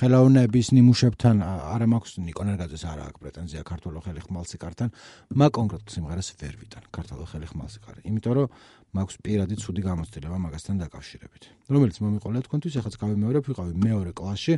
ხელოვნების 0.00 0.66
ნიმუშებთან 0.74 1.36
არ 1.46 1.82
მაქვს 1.94 2.12
ნიკონერგაძეს 2.26 2.84
არ 2.90 2.98
აქვს 3.06 3.20
პრეტენზია 3.22 3.62
ქართულო 3.70 4.00
ხელი 4.02 4.20
ხმალსი 4.26 4.56
კართან 4.58 4.88
მაგ 5.36 5.50
კონკრეტულ 5.60 5.90
სიმღერას 5.94 6.28
ვერ 6.40 6.54
ვიტან 6.64 6.84
ქართულო 6.96 7.24
ხელი 7.30 7.46
ხმალსი 7.52 7.78
კარ 7.84 7.96
იმიტომ 8.08 8.32
რომ 8.40 8.48
მაქვს 8.96 9.16
პირადი 9.22 9.54
ცუდი 9.60 9.82
გამოცდილება 9.86 10.38
მაგასთან 10.46 10.75
დაკავშირებით 10.82 11.42
რომელიც 11.72 11.96
მომიყოლე 12.04 12.42
თქვენთვის 12.46 12.78
ახაც 12.80 12.94
გავიმეორებ 13.02 13.44
ვიყავი 13.50 13.72
მეორე 13.86 14.12
კლასში 14.18 14.54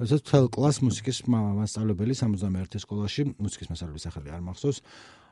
როდესაც 0.00 0.22
თელ 0.30 0.46
კლას 0.54 0.76
მუსიკის 0.84 1.18
მასწავლებელი 1.30 2.14
61 2.20 2.84
სკოლაში 2.84 3.22
მუსიკის 3.38 3.70
მასწავლებლის 3.72 4.04
სახელი 4.08 4.28
არ 4.36 4.42
მახსოვს 4.50 4.78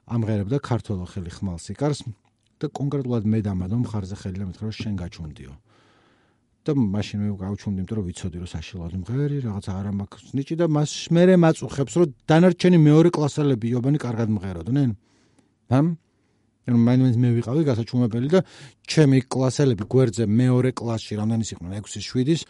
ამღერებდა 0.08 0.56
ქართულო 0.64 1.04
ხელი 1.08 1.32
ხმალსი 1.36 1.76
კარს 1.76 2.00
და 2.58 2.68
კონკრეტულად 2.74 3.26
მე 3.28 3.40
დამადო 3.46 3.76
მხარზე 3.84 4.16
ხელი 4.18 4.38
და 4.42 4.46
მეთქვა 4.50 4.70
შენ 4.74 4.94
გაჩუნდიო. 4.98 5.52
და 6.66 6.74
მაშინ 6.74 7.18
მე 7.22 7.28
გავჩუნდი, 7.40 7.78
იმიტომ 7.80 7.96
რომ 7.96 8.06
ვიცოდი 8.08 8.36
რომ 8.42 8.48
საშილად 8.52 8.92
მღერი, 9.00 9.36
რაღაც 9.46 9.66
არ 9.72 9.86
მაქვს 9.98 10.24
ნიჭი 10.36 10.54
და 10.60 10.66
მას 10.68 10.92
მერე 11.14 11.34
მაწუხებს 11.44 11.94
რომ 11.96 12.08
დანარჩენი 12.28 12.78
მეორე 12.88 13.08
კლასელები 13.14 13.66
იობანი 13.72 13.98
კარგად 14.02 14.28
მღეროდნენ. 14.36 14.90
ამ 15.78 15.86
ანუ 16.68 16.78
მაინც 16.84 17.16
მე 17.16 17.28
ვიყავი 17.38 17.62
გასაჩუმებელი 17.64 18.28
და 18.28 18.40
ჩემი 18.84 19.18
კლასელები 19.32 19.84
გვერდზე 19.88 20.24
მეორე 20.28 20.70
კლასში 20.76 21.16
რამდენის 21.16 21.52
იყვნენ 21.56 21.72
6-ის 21.80 22.04
7-ის 22.12 22.42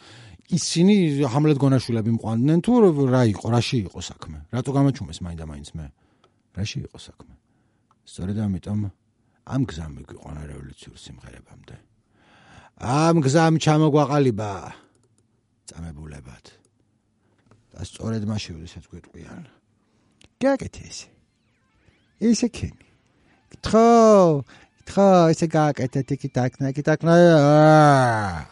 ისინი 0.58 0.94
ჰამლეთ 1.28 1.58
გონაშვილები 1.60 2.10
მყვანდნენ 2.16 2.58
თუ 2.64 2.72
რა 3.12 3.22
იყო, 3.36 3.46
რაში 3.52 3.76
იყო 3.84 4.00
საქმე? 4.00 4.38
რატო 4.48 4.70
გამაჩუმეს 4.72 5.18
მაინდა 5.20 5.44
მაინც 5.44 5.68
მე? 5.76 5.86
რაში 6.56 6.78
იყო 6.88 6.98
საქმე? 6.98 7.34
სწორედ 8.08 8.36
ამიტომ 8.48 8.80
ამ 9.48 9.62
გზამ 9.68 9.92
მიგვიყონა 9.96 10.42
რევოლუციურ 10.48 10.96
სიმღერებამდე. 11.04 11.76
ამ 12.80 13.16
გზამ 13.24 13.54
ჩამოგვაყალიბა 13.60 14.52
წამებულებად. 15.68 16.44
და 17.72 17.80
სწორედ 17.84 18.22
მაშინ 18.24 18.56
ვისაც 18.64 18.84
გვიტყვიან. 18.88 19.42
გაკეთე 20.40 20.82
ესე. 20.88 21.08
ესე 22.24 22.48
კენი. 22.48 22.87
თხო, 23.64 24.44
თხო, 24.88 25.08
ესე 25.32 25.46
გაკეთე 25.48 26.00
ტიკი 26.08 26.28
ტაკნა, 26.36 26.72
ტიკი 26.72 26.82
ტაკნა. 26.88 27.12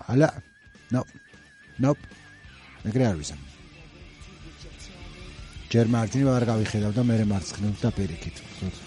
ალა. 0.08 0.28
ნო. 0.92 1.02
ნოპ. 1.80 1.98
ეგრე 2.88 3.04
არ 3.10 3.16
ვიზამ. 3.20 3.40
ჯერ 5.66 5.86
მარჯვნივ 5.90 6.28
არ 6.30 6.44
გავიხედავ 6.46 6.92
და 6.94 7.02
მე 7.02 7.14
მარცხნივ 7.26 7.74
და 7.82 7.90
პირიქით. 7.90 8.36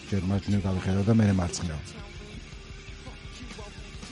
ჯერ 0.09 0.23
მარჯვნივ 0.25 0.61
გავიხედავ 0.63 1.03
და 1.05 1.13
მე 1.19 1.25
მარცხნივ. 1.35 1.79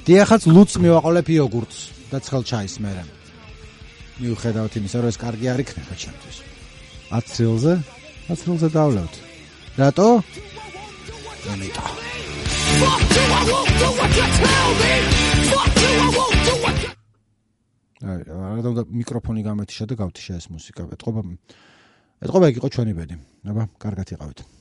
დიახაც 0.08 0.42
ლუც 0.52 0.72
მივაყოლებ 0.84 1.28
იოგურტს 1.32 1.80
და 2.12 2.18
ცხელ 2.24 2.44
ჩაის 2.44 2.76
მე. 2.84 2.92
მიუხედავთ 4.18 4.74
იმისა, 4.78 4.98
რომ 5.04 5.10
ეს 5.12 5.18
კარგი 5.22 5.46
არ 5.52 5.60
იქნება 5.64 5.94
ჩემთვის. 6.04 6.38
10 7.12 7.26
წელზე? 7.38 7.74
10 8.28 8.40
წელზე 8.44 8.68
დავლევთ. 8.74 9.14
რატო? 9.78 10.08
ამიტომ. 11.54 11.92
აი, 18.08 18.20
რა 18.28 18.62
და 18.62 18.84
მიკროფონი 18.94 19.42
გამეთიშა 19.48 19.86
და 19.90 19.96
გავთიშა 20.02 20.34
ეს 20.38 20.48
მუსიკა. 20.54 20.82
ეთყობა 20.94 21.22
ეთყობა 22.24 22.48
იყო 22.58 22.68
ჩვენი 22.76 22.94
ბედი. 22.98 23.16
აბა, 23.48 23.64
კარგად 23.82 24.08
იყავით. 24.14 24.57